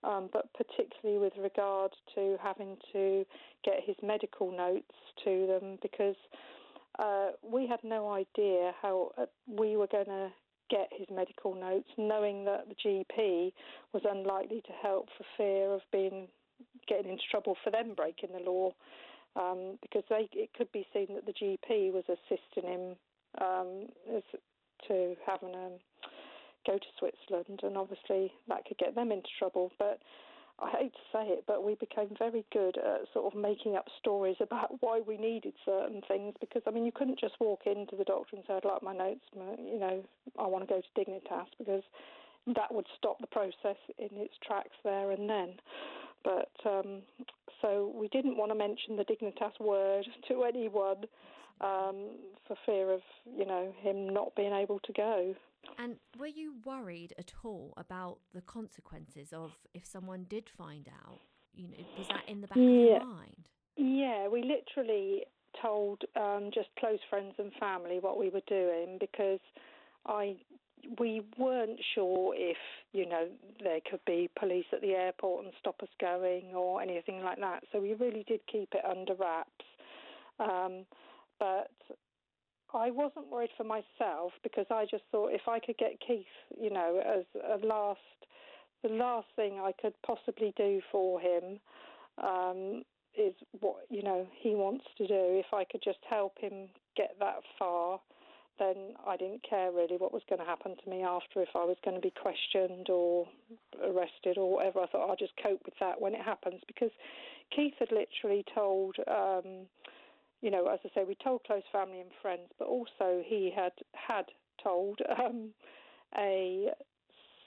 Um, 0.02 0.30
but 0.32 0.48
particularly 0.54 1.20
with 1.20 1.34
regard 1.36 1.92
to 2.14 2.38
having 2.42 2.78
to 2.94 3.26
get 3.62 3.80
his 3.84 3.96
medical 4.02 4.50
notes 4.50 4.94
to 5.24 5.46
them, 5.46 5.78
because 5.82 6.16
uh, 6.98 7.28
we 7.42 7.66
had 7.66 7.80
no 7.84 8.10
idea 8.10 8.72
how 8.80 9.10
uh, 9.18 9.26
we 9.46 9.76
were 9.76 9.86
going 9.86 10.06
to 10.06 10.30
get 10.70 10.88
his 10.96 11.06
medical 11.14 11.54
notes, 11.54 11.88
knowing 11.98 12.44
that 12.44 12.66
the 12.68 12.74
GP 12.76 13.52
was 13.92 14.02
unlikely 14.08 14.62
to 14.66 14.72
help 14.82 15.08
for 15.18 15.24
fear 15.36 15.74
of 15.74 15.80
being 15.92 16.28
getting 16.86 17.10
into 17.10 17.22
trouble 17.30 17.56
for 17.62 17.70
them 17.70 17.94
breaking 17.94 18.30
the 18.32 18.50
law, 18.50 18.72
um, 19.36 19.78
because 19.82 20.04
they, 20.08 20.28
it 20.32 20.50
could 20.56 20.70
be 20.72 20.86
seen 20.92 21.08
that 21.14 21.26
the 21.26 21.32
GP 21.32 21.92
was 21.92 22.04
assisting 22.08 22.70
him 22.70 22.96
um, 23.40 23.86
as, 24.16 24.22
to 24.88 25.14
having 25.26 25.54
um, 25.54 25.78
go 26.66 26.78
to 26.78 26.86
Switzerland, 26.98 27.60
and 27.62 27.76
obviously 27.76 28.32
that 28.48 28.64
could 28.64 28.78
get 28.78 28.94
them 28.94 29.12
into 29.12 29.28
trouble. 29.38 29.70
But 29.78 30.00
I 30.58 30.70
hate 30.70 30.92
to 30.92 31.06
say 31.12 31.24
it, 31.28 31.44
but 31.46 31.64
we 31.64 31.74
became 31.76 32.10
very 32.18 32.44
good 32.52 32.76
at 32.76 33.08
sort 33.14 33.32
of 33.32 33.38
making 33.38 33.76
up 33.76 33.86
stories 33.98 34.36
about 34.40 34.76
why 34.80 35.00
we 35.06 35.16
needed 35.16 35.54
certain 35.64 36.02
things. 36.06 36.34
Because 36.40 36.62
I 36.66 36.70
mean, 36.70 36.84
you 36.84 36.92
couldn't 36.92 37.20
just 37.20 37.34
walk 37.40 37.60
into 37.66 37.96
the 37.96 38.04
doctor 38.04 38.36
and 38.36 38.44
say, 38.46 38.54
"I'd 38.54 38.64
like 38.64 38.82
my 38.82 38.94
notes," 38.94 39.24
you 39.34 39.78
know, 39.78 40.02
I 40.38 40.46
want 40.46 40.66
to 40.66 40.74
go 40.74 40.80
to 40.80 41.00
Dignitas, 41.00 41.46
because 41.58 41.82
that 42.54 42.72
would 42.72 42.86
stop 42.96 43.20
the 43.20 43.26
process 43.26 43.76
in 43.98 44.08
its 44.12 44.34
tracks 44.44 44.76
there 44.84 45.10
and 45.10 45.28
then. 45.28 45.54
But 46.24 46.50
um, 46.64 47.02
so 47.62 47.92
we 47.94 48.08
didn't 48.08 48.36
want 48.36 48.50
to 48.50 48.58
mention 48.58 48.96
the 48.96 49.04
Dignitas 49.04 49.58
word 49.60 50.06
to 50.28 50.44
anyone 50.44 51.04
um, 51.60 52.16
for 52.46 52.56
fear 52.66 52.92
of 52.92 53.00
you 53.36 53.46
know 53.46 53.72
him 53.80 54.08
not 54.08 54.34
being 54.34 54.52
able 54.52 54.80
to 54.80 54.92
go. 54.92 55.34
And 55.78 55.96
were 56.18 56.26
you 56.26 56.54
worried 56.64 57.12
at 57.18 57.32
all 57.44 57.74
about 57.76 58.18
the 58.34 58.40
consequences 58.40 59.32
of 59.32 59.52
if 59.74 59.84
someone 59.86 60.24
did 60.28 60.48
find 60.56 60.88
out? 61.06 61.20
You 61.54 61.68
know, 61.68 61.76
was 61.98 62.08
that 62.08 62.28
in 62.28 62.40
the 62.40 62.46
back 62.46 62.56
of 62.56 62.62
your 62.62 63.04
mind? 63.04 63.48
Yeah, 63.76 64.28
we 64.28 64.42
literally 64.42 65.24
told 65.60 66.02
um, 66.16 66.50
just 66.54 66.68
close 66.78 66.98
friends 67.08 67.34
and 67.38 67.52
family 67.58 67.98
what 68.00 68.18
we 68.18 68.30
were 68.30 68.42
doing 68.46 68.98
because 69.00 69.40
I 70.06 70.36
we 70.98 71.22
weren't 71.38 71.80
sure 71.94 72.34
if 72.36 72.56
you 72.92 73.08
know 73.08 73.28
there 73.62 73.80
could 73.90 74.00
be 74.06 74.28
police 74.38 74.66
at 74.72 74.80
the 74.80 74.92
airport 74.92 75.44
and 75.44 75.54
stop 75.58 75.82
us 75.82 75.88
going 76.00 76.54
or 76.54 76.82
anything 76.82 77.22
like 77.22 77.38
that. 77.40 77.62
So 77.72 77.80
we 77.80 77.94
really 77.94 78.24
did 78.26 78.40
keep 78.50 78.68
it 78.72 78.84
under 78.84 79.14
wraps. 79.14 79.64
Um, 80.38 80.86
but 81.38 81.70
I 82.74 82.90
wasn't 82.90 83.30
worried 83.30 83.50
for 83.56 83.64
myself 83.64 84.32
because 84.42 84.66
I 84.70 84.86
just 84.90 85.04
thought 85.10 85.32
if 85.32 85.48
I 85.48 85.58
could 85.58 85.76
get 85.76 85.98
Keith, 86.06 86.26
you 86.60 86.70
know, 86.70 87.02
as 87.04 87.24
a 87.42 87.66
last, 87.66 88.00
the 88.82 88.90
last 88.90 89.26
thing 89.36 89.58
I 89.60 89.72
could 89.80 89.94
possibly 90.06 90.52
do 90.56 90.80
for 90.90 91.20
him 91.20 91.60
um, 92.22 92.82
is 93.18 93.34
what 93.60 93.86
you 93.90 94.02
know 94.02 94.26
he 94.38 94.54
wants 94.54 94.84
to 94.98 95.06
do. 95.06 95.14
If 95.14 95.52
I 95.52 95.64
could 95.64 95.82
just 95.82 95.98
help 96.08 96.38
him 96.38 96.68
get 96.96 97.16
that 97.18 97.40
far, 97.58 98.00
then 98.60 98.94
I 99.04 99.16
didn't 99.16 99.42
care 99.42 99.72
really 99.72 99.96
what 99.96 100.12
was 100.12 100.22
going 100.28 100.38
to 100.38 100.46
happen 100.46 100.76
to 100.76 100.90
me 100.90 101.02
after. 101.02 101.42
If 101.42 101.56
I 101.56 101.64
was 101.64 101.76
going 101.84 101.96
to 101.96 102.00
be 102.00 102.12
questioned 102.12 102.88
or 102.88 103.26
arrested 103.82 104.38
or 104.38 104.52
whatever, 104.52 104.80
I 104.80 104.86
thought 104.86 105.08
I'll 105.08 105.16
just 105.16 105.32
cope 105.42 105.62
with 105.64 105.74
that 105.80 106.00
when 106.00 106.14
it 106.14 106.20
happens 106.20 106.60
because 106.68 106.90
Keith 107.54 107.74
had 107.80 107.90
literally 107.90 108.44
told. 108.54 108.96
Um, 109.08 109.66
you 110.42 110.50
know, 110.50 110.68
as 110.68 110.80
I 110.84 110.88
say, 110.94 111.04
we 111.06 111.16
told 111.22 111.44
close 111.44 111.62
family 111.70 112.00
and 112.00 112.10
friends, 112.22 112.48
but 112.58 112.66
also 112.66 113.22
he 113.26 113.52
had 113.54 113.72
had 113.92 114.24
told 114.62 114.98
um, 115.18 115.50
a 116.16 116.68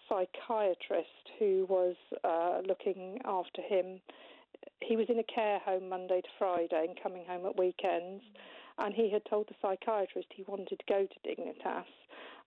psychiatrist 0.08 1.08
who 1.40 1.66
was 1.70 1.96
uh, 2.24 2.60
looking 2.68 3.20
after 3.26 3.62
him. 3.62 4.00
He 4.82 4.96
was 4.96 5.08
in 5.10 5.20
a 5.20 5.24
care 5.24 5.60
home 5.60 5.90
Monday 5.90 6.22
to 6.22 6.28
Friday 6.38 6.86
and 6.88 7.00
coming 7.02 7.26
home 7.28 7.46
at 7.46 7.58
weekends, 7.58 8.24
and 8.78 8.94
he 8.94 9.12
had 9.12 9.22
told 9.30 9.48
the 9.48 9.56
psychiatrist 9.62 10.28
he 10.36 10.44
wanted 10.48 10.80
to 10.80 10.86
go 10.88 11.06
to 11.06 11.30
Dignitas. 11.30 11.86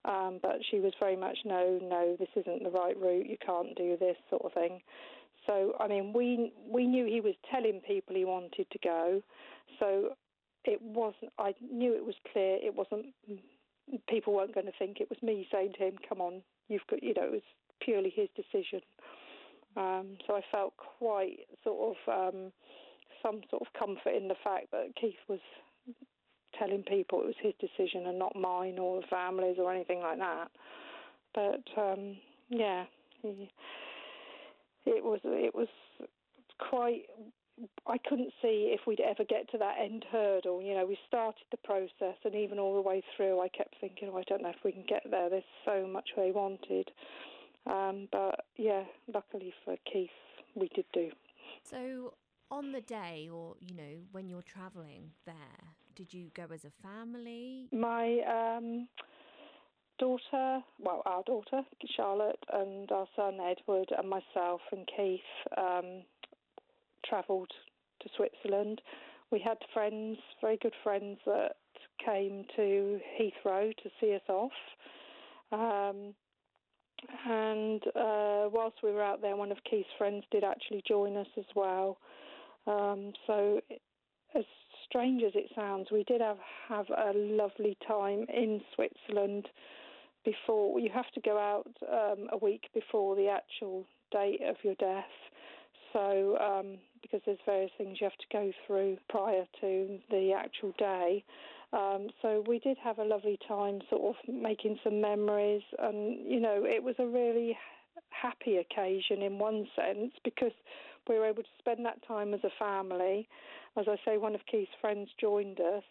Um, 0.04 0.38
but 0.40 0.58
she 0.70 0.78
was 0.78 0.92
very 1.00 1.16
much 1.16 1.38
no, 1.44 1.80
no, 1.82 2.16
this 2.18 2.28
isn't 2.36 2.62
the 2.62 2.70
right 2.70 2.96
route. 3.00 3.26
You 3.26 3.36
can't 3.44 3.76
do 3.76 3.96
this 3.98 4.16
sort 4.30 4.42
of 4.44 4.52
thing. 4.52 4.80
So 5.46 5.74
I 5.80 5.88
mean, 5.88 6.12
we 6.12 6.52
we 6.68 6.86
knew 6.86 7.06
he 7.06 7.20
was 7.20 7.34
telling 7.50 7.80
people 7.86 8.14
he 8.14 8.24
wanted 8.24 8.66
to 8.70 8.78
go. 8.82 9.22
So 9.78 10.10
it 10.64 10.80
wasn't. 10.82 11.32
I 11.38 11.54
knew 11.60 11.94
it 11.94 12.04
was 12.04 12.14
clear. 12.32 12.56
It 12.56 12.74
wasn't. 12.74 13.06
People 14.08 14.34
weren't 14.34 14.54
going 14.54 14.66
to 14.66 14.72
think 14.78 15.00
it 15.00 15.08
was 15.08 15.22
me 15.22 15.48
saying 15.52 15.72
to 15.78 15.86
him, 15.86 15.96
"Come 16.08 16.20
on, 16.20 16.42
you've 16.68 16.86
got." 16.90 17.02
You 17.02 17.14
know, 17.14 17.24
it 17.24 17.32
was 17.32 17.42
purely 17.80 18.10
his 18.14 18.28
decision. 18.36 18.80
Um, 19.76 20.16
so 20.26 20.34
I 20.34 20.40
felt 20.50 20.74
quite 20.76 21.40
sort 21.62 21.96
of 21.96 22.34
um, 22.34 22.52
some 23.22 23.42
sort 23.50 23.62
of 23.62 23.68
comfort 23.78 24.14
in 24.16 24.28
the 24.28 24.36
fact 24.42 24.70
that 24.72 24.94
Keith 25.00 25.14
was 25.28 25.40
telling 26.58 26.82
people 26.82 27.20
it 27.20 27.26
was 27.26 27.34
his 27.40 27.54
decision 27.60 28.06
and 28.06 28.18
not 28.18 28.36
mine 28.36 28.78
or 28.78 29.00
the 29.00 29.06
family's 29.08 29.56
or 29.58 29.72
anything 29.72 30.00
like 30.00 30.18
that. 30.18 30.50
But 31.34 31.80
um, 31.80 32.16
yeah, 32.48 32.84
he, 33.22 33.50
it 34.86 35.04
was 35.04 35.20
it 35.24 35.54
was 35.54 35.68
quite 36.58 37.02
I 37.86 37.96
couldn't 37.98 38.32
see 38.42 38.74
if 38.74 38.80
we'd 38.86 39.00
ever 39.00 39.24
get 39.24 39.50
to 39.52 39.58
that 39.58 39.76
end 39.80 40.04
hurdle. 40.10 40.60
You 40.60 40.74
know, 40.74 40.86
we 40.86 40.98
started 41.08 41.44
the 41.50 41.56
process, 41.58 42.16
and 42.24 42.34
even 42.34 42.58
all 42.58 42.74
the 42.74 42.86
way 42.86 43.02
through, 43.16 43.40
I 43.40 43.48
kept 43.48 43.76
thinking, 43.80 44.10
oh, 44.12 44.18
I 44.18 44.24
don't 44.24 44.42
know 44.42 44.50
if 44.50 44.62
we 44.64 44.72
can 44.72 44.84
get 44.86 45.02
there. 45.10 45.30
There's 45.30 45.42
so 45.64 45.86
much 45.86 46.10
they 46.16 46.32
wanted. 46.32 46.90
Um, 47.66 48.08
but 48.12 48.44
yeah, 48.56 48.84
luckily 49.12 49.54
for 49.64 49.76
Keith, 49.90 50.10
we 50.54 50.68
did 50.74 50.84
do. 50.92 51.10
So, 51.62 52.12
on 52.50 52.72
the 52.72 52.82
day, 52.82 53.28
or 53.32 53.54
you 53.60 53.74
know, 53.74 54.02
when 54.12 54.28
you're 54.28 54.42
travelling 54.42 55.10
there, 55.24 55.34
did 55.96 56.12
you 56.12 56.30
go 56.36 56.44
as 56.52 56.64
a 56.64 56.86
family? 56.86 57.68
My 57.72 58.20
um, 58.28 58.86
daughter, 59.98 60.60
well, 60.78 61.02
our 61.06 61.22
daughter, 61.24 61.62
Charlotte, 61.96 62.44
and 62.52 62.90
our 62.92 63.06
son, 63.16 63.38
Edward, 63.40 63.90
and 63.96 64.08
myself 64.08 64.60
and 64.72 64.88
Keith 64.94 65.20
um, 65.56 66.02
travelled 67.08 67.50
to 68.02 68.08
Switzerland. 68.16 68.82
We 69.32 69.40
had 69.40 69.56
friends, 69.72 70.18
very 70.40 70.58
good 70.58 70.74
friends, 70.84 71.18
that 71.24 71.56
came 72.04 72.44
to 72.56 73.00
Heathrow 73.18 73.74
to 73.74 73.90
see 74.00 74.14
us 74.14 74.28
off. 74.28 74.52
Um, 75.50 76.14
and 77.28 77.82
uh, 77.88 78.48
whilst 78.52 78.76
we 78.82 78.92
were 78.92 79.02
out 79.02 79.22
there, 79.22 79.36
one 79.36 79.50
of 79.52 79.58
Keith's 79.68 79.88
friends 79.96 80.24
did 80.30 80.44
actually 80.44 80.82
join 80.86 81.16
us 81.16 81.26
as 81.38 81.44
well. 81.54 81.98
Um, 82.66 83.12
so, 83.26 83.60
as 84.34 84.44
strange 84.88 85.22
as 85.22 85.32
it 85.34 85.50
sounds, 85.54 85.88
we 85.90 86.04
did 86.04 86.20
have 86.20 86.38
have 86.68 86.86
a 86.90 87.12
lovely 87.14 87.76
time 87.86 88.26
in 88.32 88.60
Switzerland. 88.74 89.48
Before 90.24 90.80
you 90.80 90.90
have 90.92 91.08
to 91.14 91.20
go 91.20 91.38
out 91.38 91.70
um, 91.88 92.26
a 92.32 92.36
week 92.36 92.64
before 92.74 93.14
the 93.14 93.28
actual 93.28 93.84
date 94.10 94.40
of 94.42 94.56
your 94.64 94.74
death. 94.74 95.04
So, 95.92 96.36
um, 96.38 96.78
because 97.00 97.20
there's 97.24 97.38
various 97.46 97.70
things 97.78 97.98
you 98.00 98.06
have 98.06 98.18
to 98.18 98.26
go 98.32 98.52
through 98.66 98.98
prior 99.08 99.44
to 99.60 99.98
the 100.10 100.32
actual 100.36 100.72
day. 100.78 101.24
Um, 101.72 102.08
so 102.22 102.44
we 102.46 102.58
did 102.58 102.76
have 102.82 102.98
a 102.98 103.04
lovely 103.04 103.38
time, 103.46 103.80
sort 103.88 104.16
of 104.16 104.34
making 104.34 104.78
some 104.82 105.00
memories, 105.00 105.62
and 105.78 106.26
you 106.26 106.40
know, 106.40 106.64
it 106.64 106.82
was 106.82 106.94
a 106.98 107.06
really 107.06 107.56
happy 108.22 108.56
occasion 108.56 109.22
in 109.22 109.38
one 109.38 109.66
sense 109.76 110.12
because 110.24 110.52
we 111.08 111.18
were 111.18 111.26
able 111.26 111.42
to 111.42 111.48
spend 111.58 111.84
that 111.84 112.06
time 112.06 112.34
as 112.34 112.40
a 112.44 112.50
family. 112.58 113.28
As 113.76 113.86
I 113.88 113.96
say, 114.04 114.18
one 114.18 114.34
of 114.34 114.40
Keith's 114.50 114.70
friends 114.80 115.08
joined 115.20 115.60
us, 115.60 115.84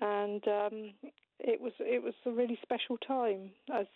and 0.00 0.46
um, 0.48 0.92
it 1.38 1.60
was 1.60 1.72
it 1.80 2.02
was 2.02 2.14
a 2.26 2.30
really 2.30 2.58
special 2.62 2.96
time. 2.98 3.50
As 3.72 3.86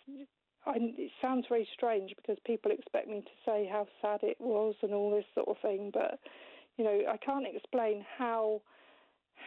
I, 0.65 0.73
it 0.77 1.11
sounds 1.21 1.45
very 1.49 1.67
strange 1.73 2.13
because 2.15 2.37
people 2.45 2.71
expect 2.71 3.07
me 3.07 3.21
to 3.21 3.31
say 3.45 3.69
how 3.71 3.87
sad 4.01 4.21
it 4.23 4.37
was 4.39 4.75
and 4.81 4.93
all 4.93 5.11
this 5.11 5.25
sort 5.35 5.47
of 5.47 5.57
thing, 5.61 5.91
but 5.93 6.19
you 6.77 6.83
know 6.83 7.01
I 7.09 7.17
can't 7.17 7.45
explain 7.47 8.05
how 8.17 8.61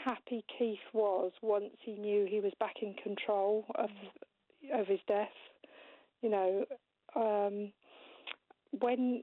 happy 0.04 0.44
Keith 0.58 0.78
was 0.92 1.32
once 1.42 1.74
he 1.82 1.94
knew 1.94 2.26
he 2.26 2.40
was 2.40 2.52
back 2.60 2.76
in 2.82 2.94
control 2.94 3.64
of 3.74 3.90
of 4.72 4.86
his 4.86 5.00
death. 5.08 5.28
You 6.22 6.30
know, 6.30 6.64
um, 7.16 7.72
when 8.78 9.22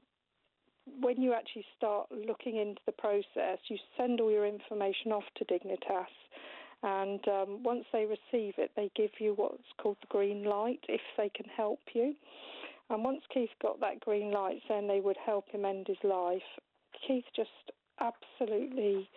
when 1.00 1.20
you 1.20 1.34
actually 1.34 1.66
start 1.76 2.06
looking 2.10 2.56
into 2.56 2.80
the 2.86 2.92
process, 2.92 3.58
you 3.68 3.76
send 3.96 4.20
all 4.20 4.30
your 4.30 4.46
information 4.46 5.12
off 5.12 5.24
to 5.36 5.44
Dignitas, 5.44 6.06
and 6.82 7.20
um, 7.28 7.62
once 7.62 7.84
they 7.92 8.06
receive 8.06 8.54
it, 8.56 8.70
they 8.74 8.90
give 8.96 9.10
you 9.18 9.34
what's 9.34 9.62
called 9.80 9.96
the 10.00 10.06
green 10.08 10.44
light 10.44 10.80
if 10.88 11.00
they 11.16 11.28
can 11.28 11.46
help 11.54 11.80
you. 11.92 12.14
And 12.90 13.04
once 13.04 13.20
Keith 13.32 13.50
got 13.60 13.80
that 13.80 14.00
green 14.00 14.30
light 14.30 14.62
saying 14.66 14.88
they 14.88 15.00
would 15.00 15.18
help 15.24 15.48
him 15.50 15.64
end 15.64 15.88
his 15.88 15.98
life, 16.02 16.40
Keith 17.06 17.24
just 17.36 17.50
absolutely, 18.00 19.08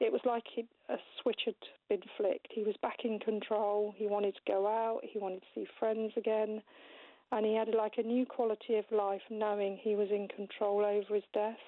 it 0.00 0.12
was 0.12 0.20
like 0.24 0.44
he, 0.54 0.64
a 0.88 0.96
switch 1.20 1.42
had 1.44 1.54
been 1.88 2.02
flicked. 2.16 2.48
He 2.50 2.62
was 2.62 2.76
back 2.80 3.04
in 3.04 3.18
control. 3.18 3.94
He 3.96 4.06
wanted 4.06 4.34
to 4.34 4.40
go 4.46 4.66
out. 4.66 5.00
He 5.02 5.18
wanted 5.18 5.40
to 5.40 5.46
see 5.54 5.66
friends 5.78 6.12
again. 6.16 6.62
And 7.32 7.44
he 7.46 7.54
had 7.54 7.68
like 7.74 7.98
a 7.98 8.02
new 8.02 8.24
quality 8.26 8.76
of 8.76 8.84
life 8.90 9.22
knowing 9.30 9.76
he 9.76 9.94
was 9.94 10.08
in 10.10 10.28
control 10.28 10.84
over 10.84 11.14
his 11.14 11.24
death. 11.32 11.58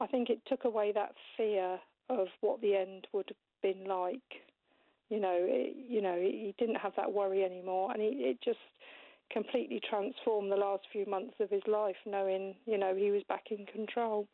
I 0.00 0.06
think 0.06 0.30
it 0.30 0.40
took 0.46 0.64
away 0.64 0.92
that 0.92 1.14
fear 1.36 1.78
of 2.08 2.28
what 2.40 2.60
the 2.60 2.76
end 2.76 3.06
would 3.12 3.28
have 3.28 3.36
been 3.62 3.84
like. 3.86 4.42
You 5.10 5.20
know, 5.20 5.36
it, 5.40 5.76
you 5.88 6.00
know, 6.02 6.16
he 6.18 6.54
didn't 6.58 6.76
have 6.76 6.92
that 6.96 7.12
worry 7.12 7.44
anymore, 7.44 7.92
and 7.92 8.00
he, 8.02 8.08
it 8.30 8.38
just 8.42 8.58
completely 9.32 9.80
transformed 9.88 10.50
the 10.52 10.56
last 10.56 10.84
few 10.92 11.06
months 11.06 11.34
of 11.40 11.50
his 11.50 11.62
life, 11.66 11.96
knowing, 12.06 12.56
you 12.66 12.78
know, 12.78 12.94
he 12.94 13.10
was 13.10 13.22
back 13.28 13.46
in 13.50 13.66
control. 13.66 14.26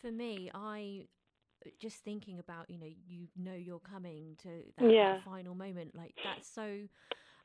For 0.00 0.10
me, 0.10 0.50
I 0.54 1.08
just 1.78 2.04
thinking 2.04 2.38
about, 2.38 2.70
you 2.70 2.78
know, 2.78 2.88
you 3.06 3.28
know 3.36 3.54
you're 3.54 3.80
coming 3.80 4.36
to 4.42 4.62
that, 4.78 4.96
Yeah. 4.96 5.16
that 5.16 5.20
final 5.20 5.54
moment, 5.54 5.94
like 5.94 6.14
that's 6.22 6.48
so 6.48 6.88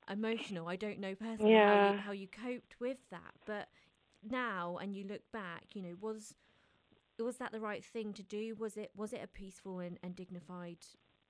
emotional. 0.09 0.67
I 0.67 0.75
don't 0.75 0.99
know 0.99 1.15
personally 1.15 1.55
how, 1.55 1.91
you, 1.91 1.97
how 1.97 2.11
you 2.11 2.27
coped 2.27 2.75
with 2.79 2.97
that, 3.11 3.33
but 3.45 3.67
now 4.29 4.77
and 4.81 4.95
you 4.95 5.05
look 5.05 5.21
back, 5.31 5.65
you 5.73 5.81
know, 5.81 5.95
was 5.99 6.35
was 7.17 7.37
that 7.37 7.51
the 7.51 7.61
right 7.61 7.83
thing 7.83 8.11
to 8.13 8.23
do? 8.23 8.55
Was 8.55 8.77
it 8.77 8.91
was 8.95 9.13
it 9.13 9.21
a 9.23 9.27
peaceful 9.27 9.79
and, 9.79 9.97
and 10.03 10.15
dignified 10.15 10.77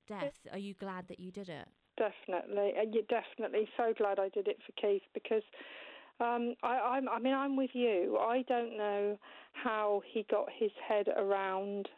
death? 0.08 0.34
Are 0.52 0.58
you 0.58 0.74
glad 0.74 1.08
that 1.08 1.20
you 1.20 1.30
did 1.30 1.48
it? 1.48 1.68
Definitely, 1.96 2.72
and 2.78 2.92
you're 2.92 3.04
definitely 3.04 3.68
so 3.76 3.94
glad 3.96 4.18
I 4.18 4.28
did 4.28 4.48
it 4.48 4.58
for 4.66 4.72
Keith 4.72 5.02
because 5.14 5.42
um, 6.20 6.54
I, 6.62 6.78
I'm, 6.78 7.08
I 7.08 7.18
mean, 7.18 7.34
I'm 7.34 7.56
with 7.56 7.70
you. 7.74 8.18
I 8.20 8.42
don't 8.48 8.76
know 8.76 9.18
how 9.52 10.02
he 10.12 10.26
got 10.30 10.46
his 10.58 10.70
head 10.86 11.08
around. 11.16 11.88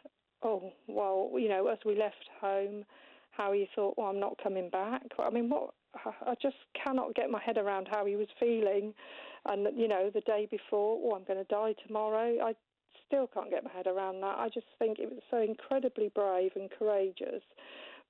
Oh, 0.41 0.71
well, 0.87 1.31
you 1.37 1.49
know, 1.49 1.67
as 1.67 1.79
we 1.85 1.97
left 1.97 2.29
home, 2.39 2.85
how 3.31 3.51
he 3.51 3.67
thought, 3.75 3.95
well, 3.97 4.07
I'm 4.07 4.19
not 4.19 4.37
coming 4.41 4.69
back. 4.69 5.03
I 5.17 5.29
mean, 5.29 5.49
what? 5.49 5.73
I 5.95 6.35
just 6.41 6.57
cannot 6.81 7.15
get 7.15 7.29
my 7.29 7.41
head 7.41 7.57
around 7.57 7.87
how 7.89 8.05
he 8.05 8.15
was 8.15 8.27
feeling. 8.39 8.93
And 9.45 9.67
you 9.75 9.87
know, 9.87 10.09
the 10.13 10.21
day 10.21 10.47
before, 10.49 10.99
oh, 11.03 11.15
I'm 11.15 11.23
going 11.23 11.43
to 11.43 11.53
die 11.53 11.73
tomorrow. 11.85 12.37
I 12.43 12.53
still 13.07 13.27
can't 13.27 13.49
get 13.49 13.63
my 13.63 13.71
head 13.71 13.87
around 13.87 14.21
that. 14.21 14.37
I 14.37 14.49
just 14.53 14.67
think 14.77 14.99
it 14.99 15.09
was 15.09 15.21
so 15.31 15.41
incredibly 15.41 16.09
brave 16.09 16.51
and 16.55 16.69
courageous. 16.69 17.41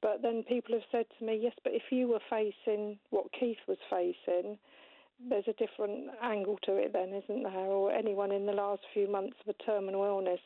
But 0.02 0.22
then 0.22 0.44
people 0.48 0.76
have 0.76 0.84
said 0.92 1.06
to 1.18 1.26
me, 1.26 1.40
yes, 1.42 1.54
but 1.64 1.74
if 1.74 1.84
you 1.92 2.08
were 2.08 2.22
facing 2.30 2.98
what 3.10 3.32
Keith 3.38 3.58
was 3.68 3.78
facing, 3.90 4.58
there's 5.28 5.48
a 5.48 5.54
different 5.54 6.10
angle 6.24 6.58
to 6.64 6.76
it 6.76 6.94
then, 6.94 7.10
isn't 7.10 7.44
there? 7.44 7.68
Or 7.68 7.92
anyone 7.92 8.32
in 8.32 8.46
the 8.46 8.54
last 8.54 8.82
few 8.94 9.10
months 9.10 9.36
of 9.46 9.54
a 9.54 9.64
terminal 9.64 10.06
illness 10.06 10.40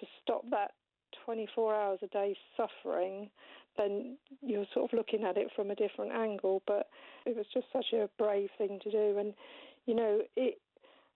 to 0.00 0.06
stop 0.22 0.48
that 0.50 0.72
24 1.24 1.74
hours 1.74 1.98
a 2.02 2.06
day 2.06 2.34
suffering, 2.56 3.28
then 3.76 4.16
you're 4.42 4.66
sort 4.72 4.92
of 4.92 4.96
looking 4.96 5.24
at 5.24 5.36
it 5.36 5.48
from 5.54 5.70
a 5.70 5.74
different 5.74 6.12
angle. 6.12 6.62
But 6.66 6.88
it 7.24 7.36
was 7.36 7.46
just 7.52 7.66
such 7.72 7.92
a 7.92 8.08
brave 8.18 8.50
thing 8.58 8.80
to 8.82 8.90
do. 8.90 9.18
And, 9.18 9.34
you 9.86 9.94
know, 9.94 10.20
it, 10.36 10.58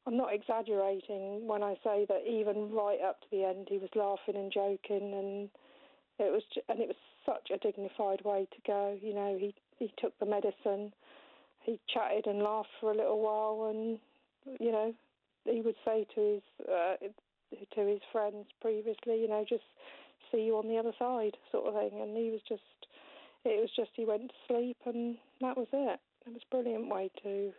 I'm 0.06 0.16
not 0.16 0.34
exaggerating 0.34 1.46
when 1.46 1.62
I 1.62 1.74
say 1.84 2.06
that 2.08 2.22
even 2.26 2.72
right 2.72 2.98
up 3.06 3.20
to 3.20 3.26
the 3.30 3.44
end, 3.44 3.68
he 3.70 3.78
was 3.78 3.90
laughing 3.94 4.36
and 4.36 4.52
joking, 4.52 5.12
and 5.12 5.48
it 6.18 6.32
was 6.32 6.42
and 6.68 6.80
it 6.80 6.88
was 6.88 6.96
such 7.26 7.50
a 7.54 7.58
dignified 7.58 8.22
way 8.24 8.46
to 8.50 8.60
go. 8.66 8.98
You 9.00 9.14
know, 9.14 9.36
he 9.38 9.54
he 9.78 9.92
took 9.98 10.18
the 10.18 10.26
medicine, 10.26 10.92
he 11.60 11.78
chatted 11.92 12.26
and 12.26 12.42
laughed 12.42 12.70
for 12.80 12.90
a 12.90 12.96
little 12.96 13.20
while, 13.20 13.70
and 13.70 13.98
you 14.58 14.72
know, 14.72 14.94
he 15.44 15.60
would 15.60 15.76
say 15.84 16.06
to 16.14 16.20
his 16.20 16.66
uh, 16.66 16.96
to 17.74 17.86
his 17.86 18.00
friends 18.10 18.46
previously, 18.60 19.20
you 19.20 19.28
know, 19.28 19.44
just 19.48 19.64
see 20.30 20.42
you 20.42 20.56
on 20.56 20.68
the 20.68 20.78
other 20.78 20.92
side, 20.98 21.36
sort 21.52 21.66
of 21.66 21.74
thing. 21.74 22.00
And 22.00 22.16
he 22.16 22.30
was 22.30 22.40
just, 22.48 22.62
it 23.44 23.60
was 23.60 23.70
just 23.74 23.90
he 23.94 24.04
went 24.04 24.28
to 24.28 24.34
sleep, 24.48 24.76
and 24.86 25.16
that 25.40 25.56
was 25.56 25.68
it. 25.72 26.00
It 26.26 26.32
was 26.32 26.42
a 26.42 26.54
brilliant 26.54 26.88
way 26.88 27.10
to 27.22 27.52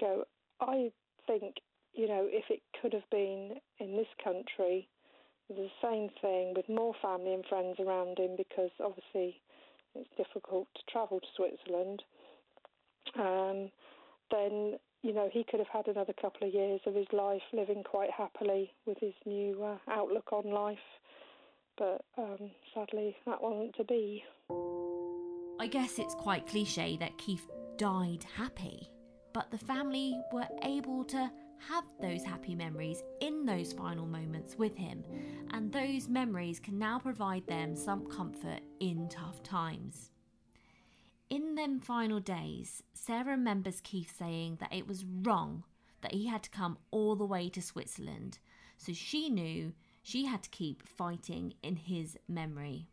go. 0.00 0.24
I 0.60 0.92
think, 1.26 1.56
you 1.94 2.06
know, 2.06 2.26
if 2.28 2.44
it 2.50 2.62
could 2.80 2.92
have 2.92 3.08
been 3.10 3.56
in 3.78 3.96
this 3.96 4.08
country, 4.22 4.88
the 5.48 5.68
same 5.82 6.08
thing 6.20 6.54
with 6.54 6.68
more 6.68 6.94
family 7.02 7.34
and 7.34 7.44
friends 7.46 7.76
around 7.80 8.18
him 8.18 8.36
because 8.36 8.70
obviously 8.78 9.40
it's 9.94 10.08
difficult 10.16 10.68
to 10.76 10.82
travel 10.92 11.18
to 11.20 11.26
Switzerland, 11.36 12.02
um, 13.18 13.70
then, 14.30 14.78
you 15.02 15.12
know, 15.12 15.28
he 15.32 15.44
could 15.44 15.58
have 15.58 15.68
had 15.72 15.88
another 15.88 16.12
couple 16.12 16.46
of 16.46 16.54
years 16.54 16.80
of 16.86 16.94
his 16.94 17.08
life 17.12 17.42
living 17.52 17.82
quite 17.82 18.10
happily 18.10 18.72
with 18.86 18.98
his 19.00 19.14
new 19.26 19.62
uh, 19.64 19.76
outlook 19.90 20.32
on 20.32 20.50
life. 20.52 20.78
But 21.80 22.04
um, 22.18 22.50
sadly, 22.74 23.16
that 23.24 23.42
wasn't 23.42 23.74
to 23.76 23.84
be. 23.84 24.22
I 25.58 25.66
guess 25.66 25.98
it's 25.98 26.14
quite 26.14 26.46
cliche 26.46 26.98
that 26.98 27.16
Keith 27.16 27.48
died 27.78 28.22
happy, 28.36 28.90
but 29.32 29.50
the 29.50 29.56
family 29.56 30.14
were 30.30 30.46
able 30.62 31.04
to 31.04 31.30
have 31.68 31.84
those 31.98 32.22
happy 32.22 32.54
memories 32.54 33.02
in 33.22 33.46
those 33.46 33.72
final 33.72 34.04
moments 34.04 34.56
with 34.58 34.76
him, 34.76 35.02
and 35.54 35.72
those 35.72 36.06
memories 36.06 36.60
can 36.60 36.78
now 36.78 36.98
provide 36.98 37.46
them 37.46 37.74
some 37.74 38.06
comfort 38.06 38.60
in 38.80 39.08
tough 39.08 39.42
times. 39.42 40.10
In 41.30 41.54
them 41.54 41.80
final 41.80 42.20
days, 42.20 42.82
Sarah 42.92 43.30
remembers 43.30 43.80
Keith 43.80 44.12
saying 44.18 44.58
that 44.60 44.74
it 44.74 44.86
was 44.86 45.06
wrong 45.22 45.64
that 46.02 46.12
he 46.12 46.26
had 46.26 46.42
to 46.42 46.50
come 46.50 46.76
all 46.90 47.16
the 47.16 47.24
way 47.24 47.48
to 47.48 47.62
Switzerland, 47.62 48.38
so 48.76 48.92
she 48.92 49.30
knew 49.30 49.72
she 50.02 50.26
had 50.26 50.42
to 50.42 50.50
keep 50.50 50.86
fighting 50.86 51.54
in 51.62 51.76
his 51.76 52.18
memory. 52.28 52.88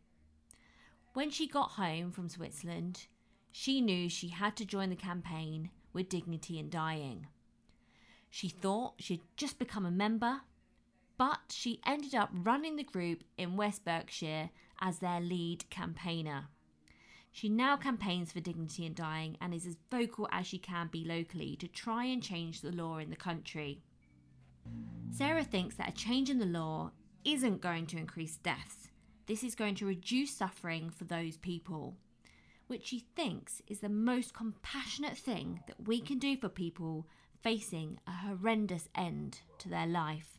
When 1.14 1.30
she 1.30 1.48
got 1.48 1.72
home 1.72 2.12
from 2.12 2.28
Switzerland, 2.28 3.06
she 3.50 3.80
knew 3.80 4.08
she 4.08 4.28
had 4.28 4.56
to 4.56 4.64
join 4.64 4.90
the 4.90 4.96
campaign 4.96 5.70
with 5.92 6.08
Dignity 6.08 6.58
in 6.58 6.70
Dying. 6.70 7.26
She 8.30 8.48
thought 8.48 8.94
she'd 8.98 9.22
just 9.36 9.58
become 9.58 9.86
a 9.86 9.90
member, 9.90 10.42
but 11.16 11.40
she 11.50 11.80
ended 11.86 12.14
up 12.14 12.30
running 12.32 12.76
the 12.76 12.84
group 12.84 13.24
in 13.36 13.56
West 13.56 13.84
Berkshire 13.84 14.50
as 14.80 14.98
their 14.98 15.20
lead 15.20 15.68
campaigner. 15.70 16.48
She 17.32 17.48
now 17.48 17.76
campaigns 17.76 18.32
for 18.32 18.40
Dignity 18.40 18.86
in 18.86 18.94
Dying 18.94 19.36
and 19.40 19.54
is 19.54 19.66
as 19.66 19.76
vocal 19.90 20.28
as 20.30 20.46
she 20.46 20.58
can 20.58 20.88
be 20.88 21.04
locally 21.04 21.56
to 21.56 21.68
try 21.68 22.04
and 22.04 22.22
change 22.22 22.60
the 22.60 22.72
law 22.72 22.98
in 22.98 23.10
the 23.10 23.16
country. 23.16 23.82
Sarah 25.10 25.44
thinks 25.44 25.76
that 25.76 25.88
a 25.88 25.92
change 25.92 26.30
in 26.30 26.38
the 26.38 26.46
law 26.46 26.92
isn't 27.24 27.60
going 27.60 27.86
to 27.86 27.96
increase 27.96 28.36
deaths. 28.36 28.88
This 29.26 29.42
is 29.44 29.54
going 29.54 29.74
to 29.76 29.86
reduce 29.86 30.34
suffering 30.34 30.90
for 30.90 31.04
those 31.04 31.36
people, 31.36 31.96
which 32.66 32.86
she 32.86 33.06
thinks 33.14 33.60
is 33.66 33.80
the 33.80 33.88
most 33.88 34.34
compassionate 34.34 35.16
thing 35.16 35.60
that 35.66 35.86
we 35.86 36.00
can 36.00 36.18
do 36.18 36.36
for 36.36 36.48
people 36.48 37.06
facing 37.42 37.98
a 38.06 38.12
horrendous 38.12 38.88
end 38.94 39.40
to 39.58 39.68
their 39.68 39.86
life. 39.86 40.38